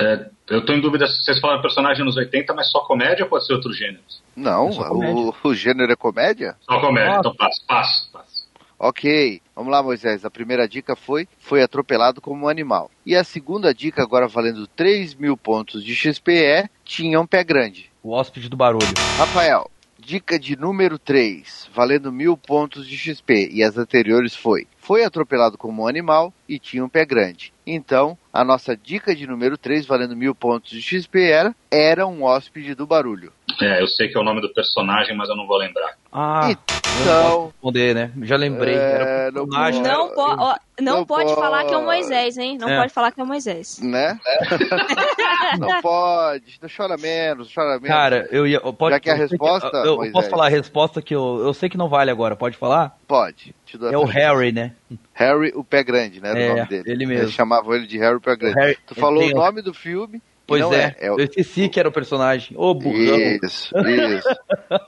[0.00, 3.28] É, eu tô em dúvida se vocês falaram personagem nos 80, mas só comédia ou
[3.30, 4.00] pode ser outro gênero?
[4.34, 6.56] Não, É o, o gênero é comédia?
[6.62, 8.48] Só comédia, então passo, passo, passo.
[8.78, 10.24] Ok, vamos lá, Moisés.
[10.24, 12.90] A primeira dica foi: foi atropelado como um animal.
[13.04, 17.44] E a segunda dica, agora valendo 3 mil pontos de XP, é: tinha um pé
[17.44, 17.90] grande.
[18.02, 18.86] O hóspede do barulho.
[19.18, 23.50] Rafael, dica de número 3, valendo mil pontos de XP.
[23.52, 27.52] E as anteriores foi: foi atropelado como um animal e tinha um pé grande.
[27.66, 32.24] Então, a nossa dica de número 3, valendo mil pontos de XP, era: era um
[32.24, 33.32] hóspede do barulho.
[33.60, 35.94] É, eu sei que é o nome do personagem, mas eu não vou lembrar.
[36.12, 36.50] Ah,
[36.92, 38.12] Então, responder, né?
[38.22, 38.74] Já lembrei.
[38.74, 39.82] É, Era não um personagem.
[39.82, 39.88] pode.
[39.96, 41.98] Não, po ó, não, Não pode falar que é o pode.
[41.98, 42.58] Moisés, hein?
[42.58, 42.76] Não É.
[42.80, 43.78] pode falar que é o Moisés.
[43.80, 44.18] né?
[45.58, 47.86] não pode, não chora menos, chora menos.
[47.88, 48.60] Cara, eu ia.
[48.60, 51.40] Pode, Já que a eu sei resposta, eu, eu posso falar a resposta que eu,
[51.44, 52.34] eu sei que não vale agora.
[52.34, 52.96] Pode falar?
[53.06, 53.54] Pode.
[53.64, 54.69] Te dou É o Harry, né?
[55.14, 56.30] Harry o Pé Grande, né?
[56.30, 56.90] Era É, o nome dele.
[56.90, 57.24] ele mesmo.
[57.24, 58.54] Eles chamavam ele de Harry o Pé Grande.
[58.58, 60.22] Harry- Tu falou o nome do filme.
[60.46, 61.06] Pois não é, é.
[61.06, 62.56] é o- eu esqueci que era o personagem.
[62.58, 63.16] Ô, burrão.
[63.44, 64.28] Isso, isso.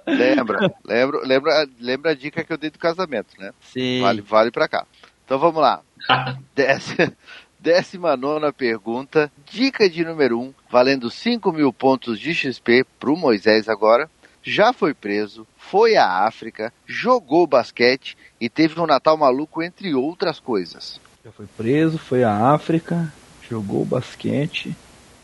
[0.07, 3.53] lembra, lembra, lembra, lembra a dica que eu dei do casamento, né?
[3.61, 4.01] Sim.
[4.01, 4.87] Vale, vale pra cá.
[5.25, 5.81] Então vamos lá.
[6.55, 7.13] Décima,
[7.61, 9.31] décima nona pergunta.
[9.51, 14.11] Dica de número 1, um, valendo 5 mil pontos de XP pro Moisés agora.
[14.43, 20.41] Já foi preso, foi à África, jogou basquete e teve um Natal maluco, entre outras
[20.41, 21.01] coisas.
[21.25, 23.13] Já foi preso, foi à África,
[23.49, 24.75] jogou basquete.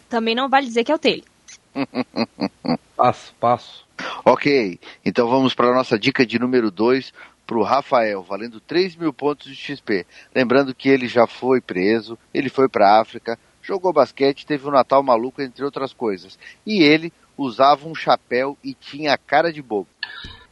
[0.08, 1.24] Também não vale dizer que é o Taylor.
[2.96, 3.86] Passo, passo.
[4.24, 7.12] Ok, então vamos para a nossa dica de número 2
[7.46, 10.04] para o Rafael, valendo 3 mil pontos de XP.
[10.34, 14.72] Lembrando que ele já foi preso, ele foi para a África, jogou basquete, teve um
[14.72, 16.36] Natal maluco, entre outras coisas.
[16.66, 19.88] E ele usava um chapéu e tinha a cara de bobo.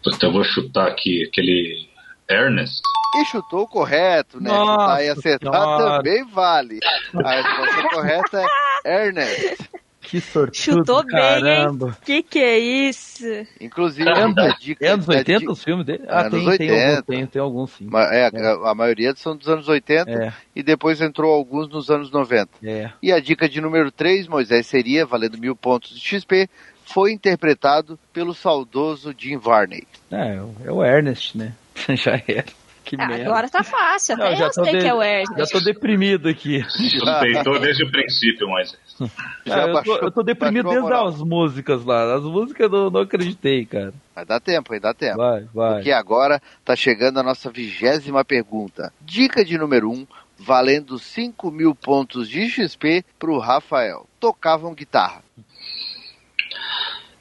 [0.06, 1.88] Então eu vou chutar aqui aquele
[2.30, 2.80] Ernest.
[3.16, 4.48] E chutou correto, né?
[4.50, 5.96] Nossa e acertar Senhora.
[5.96, 6.78] também vale.
[7.24, 8.46] A resposta correta
[8.84, 9.58] é Ernest.
[10.00, 11.98] Que sortudo, Chutou bem, caramba.
[12.04, 13.24] Que que é isso?
[13.60, 16.04] Inclusive, É a anos, dica é anos a 80 dica- os filmes dele?
[16.06, 16.88] É, Ah, anos tem, tem, 80.
[16.90, 17.86] alguns, tem, tem alguns sim.
[17.86, 21.90] Ma- É, a, a maioria são dos anos 80 É, e depois entrou alguns nos
[21.90, 22.48] anos 90.
[22.62, 22.92] é.
[23.02, 26.48] E a dica de número 3, Moisés seria, valendo mil pontos de XP,
[26.86, 29.86] foi interpretado pelo saudoso Jim Varney.
[30.10, 31.52] É, é o Ernest, né?
[31.94, 32.44] Já era.
[32.84, 33.24] Que Ah, merda.
[33.24, 35.52] agora tá fácil, Não, até já eu sei de- que é o Já Ernest.
[35.52, 36.62] tô deprimido aqui.
[36.70, 38.76] Suspeitou desde o princípio, mas.
[39.44, 42.14] Já Ah, eu, tô, baixou- eu tô deprimido baixou desde as músicas lá.
[42.14, 43.92] As músicas eu não, não acreditei, cara.
[44.14, 45.16] Vai dar tempo, vai dar tempo.
[45.16, 45.74] Vai, vai.
[45.74, 48.92] Porque agora tá chegando a nossa vigésima pergunta.
[49.00, 50.06] Dica de número 1, um,
[50.38, 54.06] valendo 5 mil pontos de XP pro Rafael.
[54.20, 55.22] Tocavam guitarra.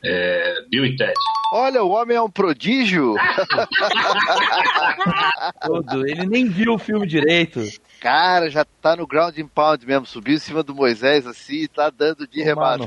[0.08, 1.14] É, Bill e Ted.
[1.51, 3.16] Olha, o homem é um prodígio.
[5.66, 6.08] Todo.
[6.08, 7.62] Ele nem viu o filme direito.
[7.99, 10.06] Cara, já tá no ground and pound mesmo.
[10.06, 12.86] Subiu em cima do Moisés assim e tá dando de remate.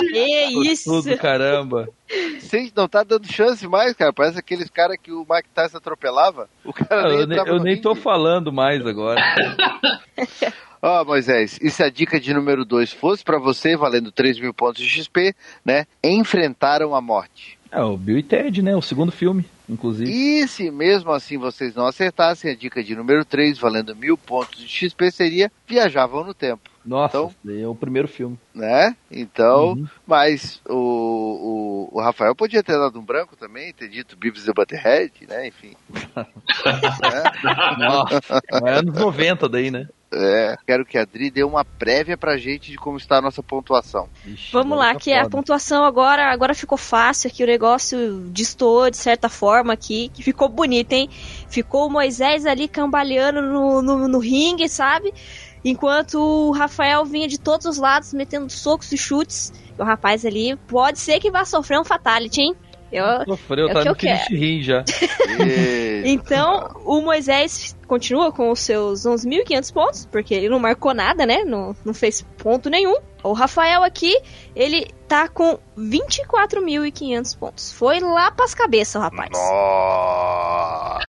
[0.00, 0.90] Que isso?
[0.90, 1.88] tudo, caramba.
[2.40, 4.12] Sim, não tá dando chance mais, cara.
[4.12, 6.48] Parece aqueles caras que o Mike Tyson atropelava.
[6.64, 9.20] O cara nem Eu, eu nem tô falando mais agora.
[10.82, 14.52] Ó, Moisés, e se a dica de número 2 fosse pra você, valendo 3 mil
[14.54, 15.86] pontos de XP, né?
[16.04, 17.58] Enfrentaram a morte.
[17.70, 18.76] É o Bill e Ted, né?
[18.76, 20.10] O segundo filme, inclusive.
[20.10, 24.60] E se mesmo assim vocês não acertassem, a dica de número 3, valendo mil pontos
[24.60, 28.38] de XP, seria Viajavam no Tempo, Nossa, então- é o primeiro filme.
[28.54, 28.94] né?
[29.10, 29.86] Então, Uhum.
[30.06, 34.52] mas o, o, o Rafael podia ter dado um branco também, ter dito Beavis e
[34.52, 35.48] Butterhead, né?
[35.48, 35.72] Enfim.
[36.64, 37.24] né?
[37.78, 39.88] Nossa, é anos 90 daí, né?
[40.18, 43.42] É, quero que a Adri dê uma prévia pra gente de como está a nossa
[43.42, 44.08] pontuação.
[44.26, 45.30] Ixi, Vamos lá, tá que a foda.
[45.30, 50.48] pontuação agora, agora ficou fácil aqui, o negócio destoou de certa forma aqui, que ficou
[50.48, 51.10] bonito, hein?
[51.48, 55.12] Ficou o Moisés ali cambaleando no, no, no ringue, sabe?
[55.62, 59.52] Enquanto o Rafael vinha de todos os lados, metendo socos e chutes.
[59.78, 62.56] E o rapaz ali pode ser que vá sofrer um fatality, hein?
[62.92, 64.18] Eu, Sofreu, É tá que no eu quero.
[64.24, 64.84] Finish Rim já.
[66.04, 71.42] Então, o Moisés continua com os seus 11.500 pontos, porque ele não marcou nada, né?
[71.44, 72.96] Não, não fez ponto nenhum.
[73.24, 74.16] O Rafael aqui,
[74.54, 77.72] ele tá com 24.500 pontos.
[77.72, 79.30] Foi lá pras cabeças, o rapaz.
[79.32, 81.06] Nossa.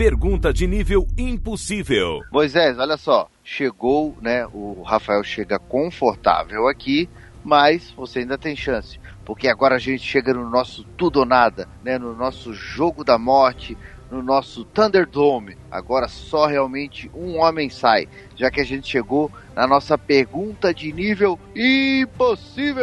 [0.00, 2.20] Pergunta de nível impossível.
[2.32, 4.46] Moisés, olha só, chegou, né?
[4.46, 7.06] O Rafael chega confortável aqui,
[7.44, 11.68] mas você ainda tem chance, porque agora a gente chega no nosso tudo ou nada,
[11.84, 11.98] né?
[11.98, 13.76] No nosso jogo da morte,
[14.10, 15.58] no nosso Thunderdome.
[15.70, 20.94] Agora só realmente um homem sai, já que a gente chegou na nossa pergunta de
[20.94, 22.82] nível impossível,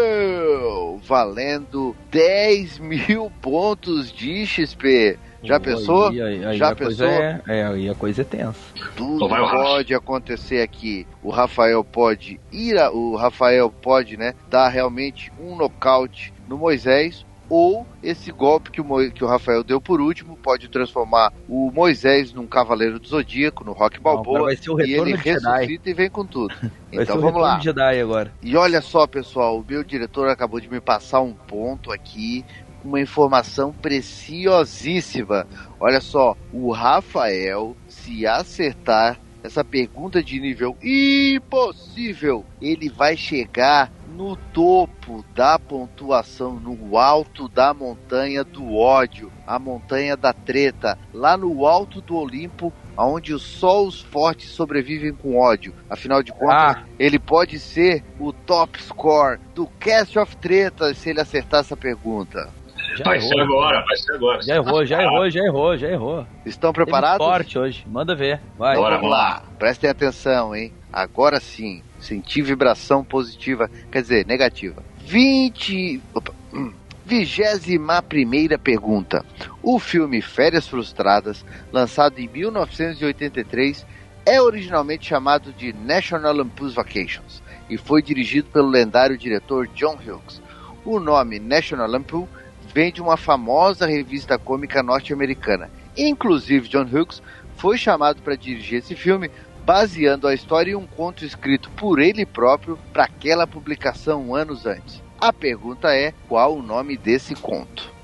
[1.03, 5.17] valendo 10 mil pontos de XP.
[5.43, 6.07] Já pensou?
[6.07, 7.21] Aí, aí, aí Já a coisa pensou?
[7.21, 8.59] É, é, aí a coisa é tensa.
[8.95, 11.05] Tudo Então pode acontecer aqui.
[11.21, 17.25] O Rafael pode ir, a- o Rafael pode, né, dar realmente um nocaute no Moisés.
[17.49, 21.71] Ou esse golpe que o, Mo- que o Rafael deu por último pode transformar o
[21.71, 25.29] Moisés num cavaleiro do Zodíaco, no Rock Não, Balboa, vai ser o e ele Jedi.
[25.33, 26.53] ressuscita e vem com tudo.
[26.91, 27.57] Então vamos lá.
[27.57, 28.33] de Jedi agora.
[28.41, 32.45] E olha só, pessoal, o meu diretor acabou de me passar um ponto aqui,
[32.83, 35.47] uma informação preciosíssima.
[35.79, 44.35] Olha só, o Rafael, se acertar essa pergunta de nível impossível, ele vai chegar no
[44.35, 51.67] topo da pontuação, no alto da montanha do ódio, a montanha da treta, lá no
[51.67, 55.71] alto do Olimpo, onde só os fortes sobrevivem com ódio.
[55.87, 61.11] Afinal de contas, Ah, ele pode ser o top score do Cast of Tretas se
[61.11, 62.49] ele acertar essa pergunta.
[62.97, 63.29] Já Vai errou.
[63.29, 64.41] ser agora, vai ser agora.
[64.41, 66.27] Já errou, já errou, já errou, já errou.
[66.45, 67.25] Estão Teve preparados?
[67.25, 68.41] Forte hoje, manda ver.
[68.57, 68.75] Vai.
[68.75, 68.95] Bora.
[68.95, 70.73] Vamos lá, prestem atenção, hein?
[70.91, 74.83] Agora sim, senti vibração positiva, quer dizer, negativa.
[74.99, 76.01] 20.
[76.13, 76.33] Opa.
[76.53, 76.73] hum.
[77.05, 79.23] Vigésima primeira pergunta.
[79.63, 83.85] O filme Férias Frustradas, lançado em 1983,
[84.25, 90.41] é originalmente chamado de National Lampoon's Vacations e foi dirigido pelo lendário diretor John Hughes.
[90.83, 92.27] O nome National Lampoon
[92.73, 95.69] vem de uma famosa revista cômica norte-americana.
[95.97, 97.21] Inclusive, John Hughes
[97.55, 99.31] foi chamado para dirigir esse filme
[99.65, 105.03] baseando a história em um conto escrito por ele próprio para aquela publicação anos antes.
[105.19, 107.96] A pergunta é: qual o nome desse conto?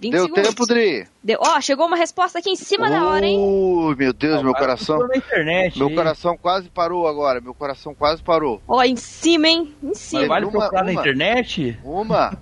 [0.00, 0.48] Vinte Deu segundos.
[0.48, 1.06] tempo, Dri?
[1.24, 1.38] Deu.
[1.40, 3.36] Ó, chegou uma resposta aqui em cima da hora, hein?
[3.38, 5.06] Ui, meu Deus, meu coração.
[5.08, 5.76] na internet.
[5.76, 5.94] Meu aí.
[5.94, 7.40] coração quase parou agora.
[7.40, 8.62] Meu coração quase parou.
[8.68, 9.74] Ó, em cima, hein?
[9.82, 10.28] Em Mas cima.
[10.28, 11.00] vale uma- procurar na uma.
[11.00, 11.76] internet?
[11.82, 12.38] Uma,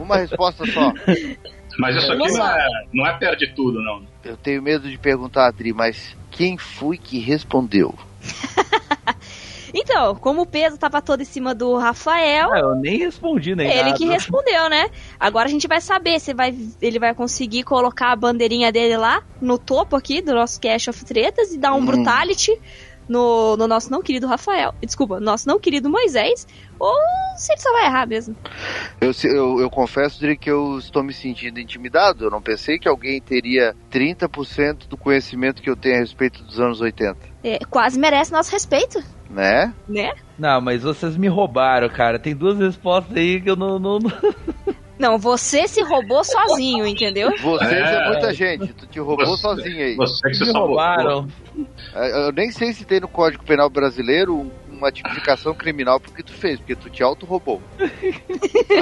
[0.00, 0.92] uma resposta só.
[1.78, 4.06] Mas isso aqui não é, não é perde tudo, não.
[4.24, 7.92] Eu tenho medo de perguntar, Adri, mas quem foi que respondeu?
[9.74, 13.68] Então, como o peso tava todo em cima do Rafael, Ah, eu nem respondi nem
[13.70, 13.96] ele nada.
[13.96, 14.86] que respondeu, né?
[15.18, 19.20] Agora a gente vai saber se vai, ele vai conseguir colocar a bandeirinha dele lá
[19.40, 21.84] no topo aqui do nosso Cash of Tretas e dar um Hum.
[21.86, 22.52] brutality
[23.08, 24.72] no, no nosso não querido Rafael.
[24.82, 26.46] Desculpa, nosso não querido Moisés.
[26.78, 26.94] Ou
[27.36, 28.36] se ele só vai errar mesmo.
[29.00, 32.24] Eu, eu, eu confesso, Dri, que eu estou me sentindo intimidado.
[32.24, 36.58] Eu não pensei que alguém teria 30% do conhecimento que eu tenho a respeito dos
[36.60, 37.18] anos 80.
[37.42, 39.02] É, quase merece nosso respeito,
[39.34, 39.74] Né?
[39.88, 40.12] né?
[40.38, 42.18] Não, mas vocês me roubaram, cara.
[42.18, 43.78] Tem duas respostas aí que eu não.
[43.78, 44.12] não, não-
[44.96, 47.28] Não, você se roubou sozinho, entendeu?
[47.42, 48.08] Vocês é, É.
[48.08, 48.72] muita gente.
[48.74, 49.96] Tu te roubou Você- sozinho aí.
[49.96, 51.26] Você que se roubaram.
[51.94, 54.50] É, Eu nem sei se tem no Código Penal Brasileiro um-
[54.84, 57.60] uma tipificação criminal porque tu fez, porque tu te auto-roubou.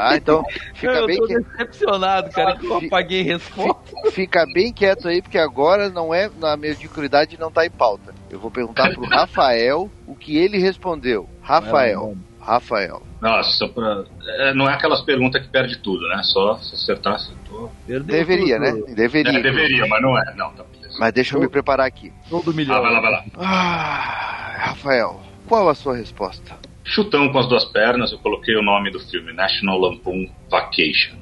[0.01, 0.43] Ah, então
[0.75, 3.93] fica eu bem, tô que- decepcionado, cara, que eu apaguei resposta.
[4.13, 8.15] fica bem quieto aí, porque agora não é na mediocridade não tá em pauta.
[8.31, 11.29] Eu vou perguntar pro Rafael o que ele respondeu.
[11.41, 13.03] Rafael, Rafael.
[13.21, 14.05] Nossa, pra...
[14.39, 16.21] é, não é aquelas perguntas que perde tudo, né?
[16.25, 17.71] Só se acertar, acertou.
[17.87, 18.73] Perdeu Deveria, né?
[18.73, 18.95] tudo.
[18.95, 19.39] Deveria.
[19.39, 20.35] É, deveria, mas não é.
[20.35, 20.97] Não, tá beleza.
[20.99, 22.13] Mas deixa eu me preparar aqui.
[22.29, 22.83] Todo Ah, milhão.
[22.83, 23.25] vai lá, vai lá.
[23.37, 25.21] Ah, Rafael,
[25.53, 26.57] qual a sua resposta?
[26.83, 31.15] Chutão com as duas pernas, eu coloquei o nome do filme, National Lampoon Vacation.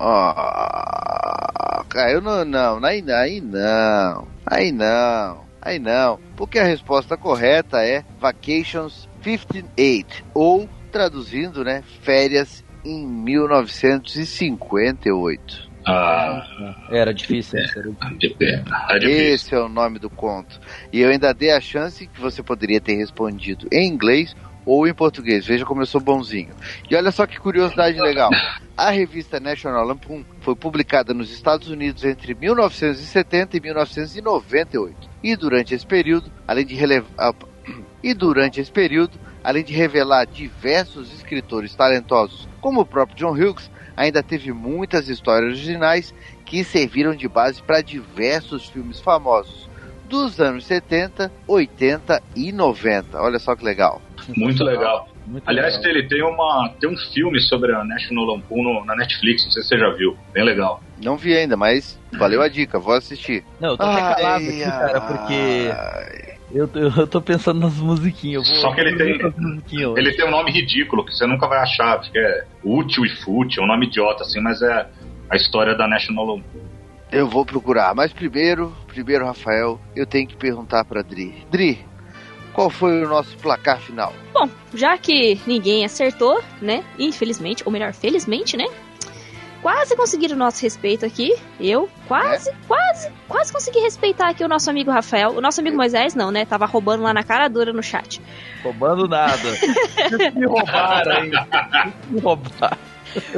[0.00, 7.16] Ah, cara, eu não, não, aí, aí não, aí não, aí não, porque a resposta
[7.16, 15.69] correta é Vacations 58, ou traduzindo, né, férias em 1958.
[15.86, 16.44] Ah,
[16.90, 17.66] Era difícil, né?
[17.74, 18.46] Era difícil.
[18.90, 19.34] É difícil.
[19.34, 20.60] Esse é o nome do conto.
[20.92, 24.34] E eu ainda dei a chance que você poderia ter respondido em inglês
[24.66, 25.46] ou em português.
[25.46, 26.54] Veja como eu sou bonzinho.
[26.88, 28.30] E olha só que curiosidade legal.
[28.76, 35.08] A revista National Lampoon foi publicada nos Estados Unidos entre 1970 e 1998.
[35.22, 37.34] E durante esse período, além de relevar
[38.02, 43.70] e durante esse período, além de revelar diversos escritores talentosos, como o próprio John Hughes,
[43.96, 46.14] ainda teve muitas histórias originais
[46.44, 49.68] que serviram de base para diversos filmes famosos
[50.04, 53.20] dos anos 70, 80 e 90.
[53.20, 54.02] Olha só que legal.
[54.36, 55.08] Muito legal.
[55.26, 55.90] Muito Aliás, legal.
[55.92, 59.62] ele tem, uma, tem um filme sobre a National Lampoon no- na Netflix, não sei
[59.62, 60.16] se você já viu.
[60.32, 60.82] Bem legal.
[61.00, 63.44] Não vi ainda, mas valeu a dica, vou assistir.
[63.60, 65.68] Não, eu tô até calado aqui, cara, porque
[66.52, 68.46] eu, tô- eu tô pensando nas musiquinhas.
[68.48, 69.18] Eu vou, Só que ele tem-.
[69.96, 73.62] Ele tem um nome ridículo que você nunca vai achar, porque é útil e fútil,
[73.62, 74.86] é um nome idiota assim, mas é
[75.28, 76.60] a história da National Lampoon.
[77.12, 81.34] Eu vou procurar, mas primeiro, primeiro, Rafael, eu tenho que perguntar pra Dri.
[81.50, 81.78] Dri,
[82.52, 84.12] qual foi o nosso placar final?
[84.32, 86.84] Bom, já que ninguém acertou, né?
[86.98, 88.66] Infelizmente, ou melhor, felizmente, né?
[89.62, 91.34] Quase conseguiram o nosso respeito aqui.
[91.58, 95.32] Eu quase, quase, quase consegui respeitar aqui o nosso amigo Rafael.
[95.32, 96.46] O nosso amigo Moisés não, né?
[96.46, 98.22] Tava roubando lá na cara dura no chat.
[98.62, 99.36] Roubando nada.
[100.34, 101.12] Me roubaram?
[101.12, 102.78] Vocês me roubaram.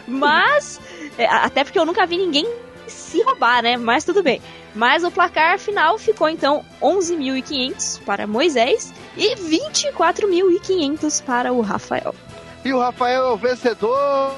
[0.07, 0.81] Mas,
[1.19, 2.47] é, até porque eu nunca vi ninguém
[2.87, 3.77] se roubar, né?
[3.77, 4.41] Mas tudo bem.
[4.75, 12.15] Mas o placar final ficou então 11.500 para Moisés e 24.500 para o Rafael.
[12.65, 14.33] E o Rafael é o vencedor!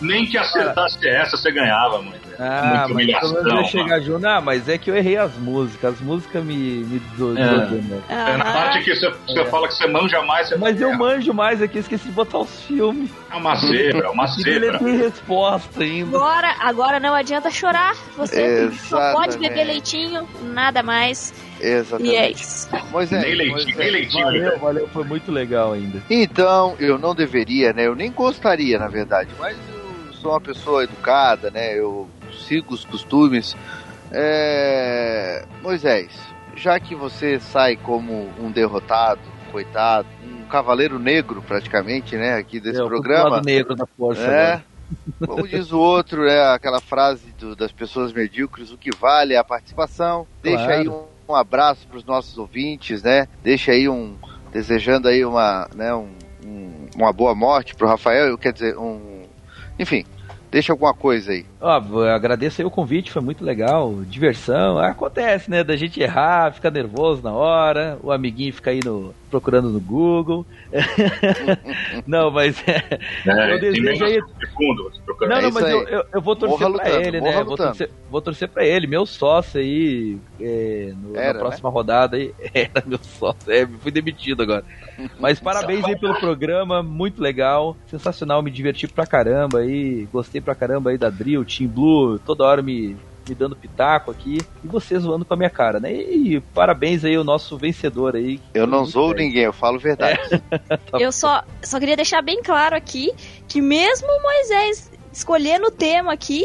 [0.00, 2.20] Nem que acertasse essa, você ganhava, mãe.
[2.38, 4.26] Ah, Muita mas humilhação, eu chegar junto.
[4.26, 5.94] Ah, mas é que eu errei as músicas.
[5.94, 7.66] As músicas me, me do, É.
[7.66, 10.92] do- É, na parte que você, você fala que você manja mais, você Mas eu
[10.98, 13.10] manjo mais aqui, esqueci de botar os filmes.
[13.30, 14.78] É uma zebra, uma E zebra.
[14.78, 16.14] resposta ainda.
[16.16, 17.94] Agora, agora não adianta chorar.
[18.18, 21.32] Você só pode beber leitinho, nada mais.
[21.58, 22.12] Exatamente.
[22.12, 22.68] E é isso.
[22.90, 24.24] Moisés, Nem leitinho, nem leitinho.
[24.24, 26.02] Valeu, valeu, foi muito legal ainda.
[26.10, 27.86] Então, eu não deveria, né?
[27.86, 29.75] Eu nem gostaria, na verdade, mas eu
[30.20, 31.78] sou uma pessoa educada, né?
[31.78, 32.08] Eu
[32.46, 33.56] sigo os costumes.
[34.12, 35.44] É...
[35.62, 36.12] Moisés,
[36.56, 39.20] já que você sai como um derrotado,
[39.52, 42.34] coitado, um cavaleiro negro praticamente, né?
[42.36, 43.30] Aqui desse Eu pro programa.
[43.30, 44.22] lado negro da força.
[44.22, 44.44] É.
[44.54, 44.64] agora.
[45.26, 49.36] Como diz o outro, é aquela frase do- das pessoas medíocres, o que vale é
[49.36, 50.26] a participação.
[50.42, 50.80] Deixa Claro.
[50.80, 53.26] aí um, um abraço para os nossos ouvintes, né?
[53.42, 54.16] Deixa aí um
[54.52, 56.08] desejando aí uma, né, um,
[56.46, 59.15] um- uma boa morte pro Rafael, quer dizer, um,
[59.78, 60.04] enfim,
[60.50, 61.44] deixa alguma coisa aí.
[61.60, 63.94] Ó, eu agradeço aí o convite, foi muito legal.
[64.04, 64.78] Diversão.
[64.78, 65.62] Acontece, né?
[65.62, 70.46] Da gente errar, ficar nervoso na hora, o amiguinho fica aí no, procurando no Google.
[72.06, 74.20] não, mas é, É, eu desejo aí.
[75.02, 75.28] procurando.
[75.30, 77.44] Não, É não, isso mas eu, eu, eu vou torcer Morra pra lutando, ele, né?
[77.44, 82.16] Vou torcer, vou torcer pra ele, meu sócio aí, é, no- Era, na próxima rodada
[82.16, 82.32] aí.
[82.54, 84.64] Era meu sócio, é, fui demitido agora.
[85.20, 90.54] Mas parabéns aí pelo programa, muito legal, sensacional, me diverti pra caramba aí, gostei pra
[90.54, 92.96] caramba aí da Drill, Team Blue, toda hora me,
[93.28, 95.92] me dando pitaco aqui, e você zoando com a minha cara, né?
[95.92, 98.40] E parabéns aí ao nosso vencedor aí.
[98.54, 99.26] Eu não zoo bem.
[99.26, 100.18] ninguém, eu falo verdade.
[100.90, 103.12] Tá Eu só, só queria deixar bem claro aqui
[103.48, 106.44] que mesmo o Moisés escolhendo o tema aqui,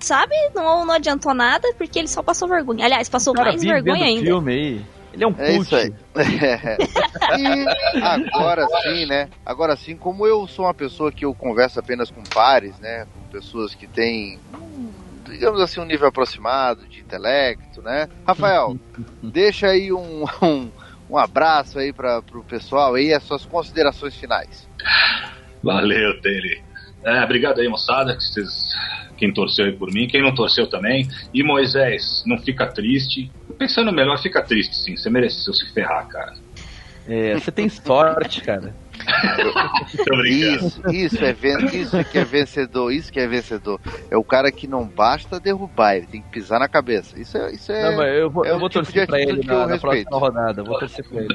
[0.00, 2.84] sabe, não, não adiantou nada, porque ele só passou vergonha.
[2.84, 4.22] Aliás, passou O cara mais vergonha ainda.
[4.22, 4.86] filme aí.
[5.12, 5.92] Ele é um É isso aí.
[7.38, 9.28] e agora sim, né?
[9.44, 13.06] Agora sim, como eu sou uma pessoa que eu converso apenas com pares, né?
[13.14, 14.38] Com pessoas que têm,
[15.28, 18.08] digamos assim, um nível aproximado de intelecto, né?
[18.26, 18.78] Rafael,
[19.22, 20.70] deixa aí um, um,
[21.10, 24.68] um abraço aí para pro pessoal aí, as suas considerações finais.
[25.62, 26.62] Valeu, Tele.
[27.04, 28.70] É, obrigado aí, moçada, que vocês,
[29.16, 31.08] quem torceu aí por mim, quem não torceu também.
[31.32, 33.30] E Moisés, não fica triste.
[33.56, 34.96] Pensando melhor, fica triste sim.
[34.96, 36.34] Você mereceu se ferrar, cara.
[37.06, 38.74] É, você tem sorte, cara.
[40.26, 41.34] Isso, isso é
[41.72, 43.80] isso que é vencedor, isso que é vencedor.
[44.10, 47.18] É o cara que não basta derrubar, ele tem que pisar na cabeça.
[47.18, 49.20] Isso é, isso é Não, mas eu vou, é eu o vou tipo torcer pra
[49.20, 50.62] ele na, na próxima rodada.
[50.62, 51.28] Vou torcer pra ele.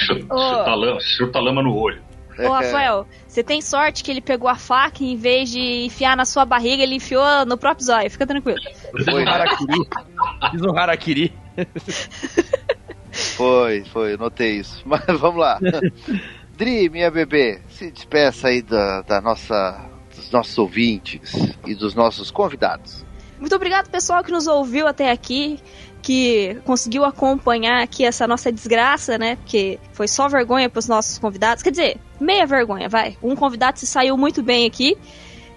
[0.00, 2.02] Chuta, lama, chuta lama no olho.
[2.38, 2.48] É.
[2.48, 6.16] Ô, Rafael, você tem sorte que ele pegou a faca e em vez de enfiar
[6.16, 8.10] na sua barriga, ele enfiou no próprio zóio.
[8.10, 8.58] Fica tranquilo.
[9.04, 9.78] Foi, harakiri.
[10.50, 11.32] Fiz um harakiri.
[13.36, 14.82] Foi, foi, eu notei isso.
[14.86, 15.58] Mas vamos lá.
[16.60, 19.82] Dri, minha bebê, se despeça aí da, da nossa,
[20.14, 21.32] dos nossos ouvintes
[21.66, 23.02] e dos nossos convidados.
[23.38, 25.58] Muito obrigado, pessoal, que nos ouviu até aqui,
[26.02, 29.36] que conseguiu acompanhar aqui essa nossa desgraça, né?
[29.36, 31.62] Porque foi só vergonha pros nossos convidados.
[31.62, 33.16] Quer dizer, meia vergonha, vai.
[33.22, 34.98] Um convidado se saiu muito bem aqui.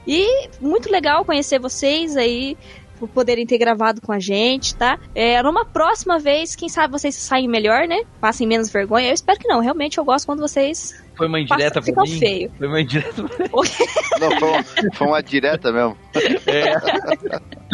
[0.07, 2.57] E muito legal conhecer vocês aí.
[3.03, 4.97] Por poderem ter gravado com a gente, tá?
[5.13, 8.03] É, numa próxima vez, quem sabe vocês saem melhor, né?
[8.21, 9.09] Passem menos vergonha.
[9.09, 9.59] Eu espero que não.
[9.59, 12.19] Realmente eu gosto quando vocês Foi uma indireta Passa- pra ficam mim.
[12.19, 12.51] feio.
[12.57, 13.51] Foi uma indireta pra mim.
[14.21, 14.63] Não, foi, uma,
[14.93, 15.97] foi uma direta mesmo.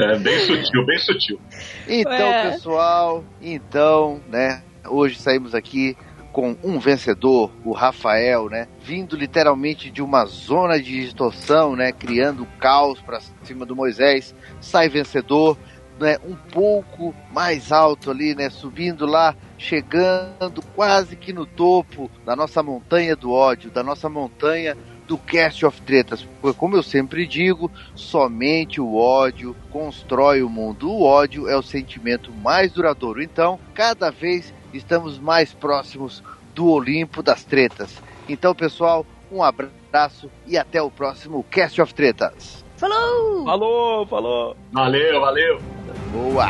[0.01, 1.39] É bem sutil, bem sutil.
[1.87, 2.51] Então, É.
[2.51, 4.63] pessoal, então, né?
[4.87, 5.95] Hoje saímos aqui
[6.31, 8.67] com um vencedor, o Rafael, né?
[8.81, 11.91] Vindo literalmente de uma zona de distorção, né?
[11.91, 14.33] Criando caos pra cima do Moisés.
[14.61, 15.57] Sai vencedor,
[15.99, 16.17] né?
[16.25, 18.49] Um pouco mais alto ali, né?
[18.49, 24.77] Subindo lá, chegando quase que no topo da nossa montanha do ódio, da nossa montanha
[25.09, 26.21] do Cast of Tretas.
[26.39, 30.91] Porque, como eu sempre digo, somente o ódio constrói o mundo.
[30.91, 33.21] O ódio é o sentimento mais duradouro.
[33.21, 36.23] Então, cada vez estamos mais próximos
[36.53, 38.01] do Olimpo das tretas.
[38.27, 42.63] Então, pessoal, um abraço e até o próximo Cast of Tretas.
[42.77, 43.45] Falou!
[43.45, 44.57] Falou, falou.
[44.71, 45.59] Valeu, valeu.
[46.11, 46.49] Boa!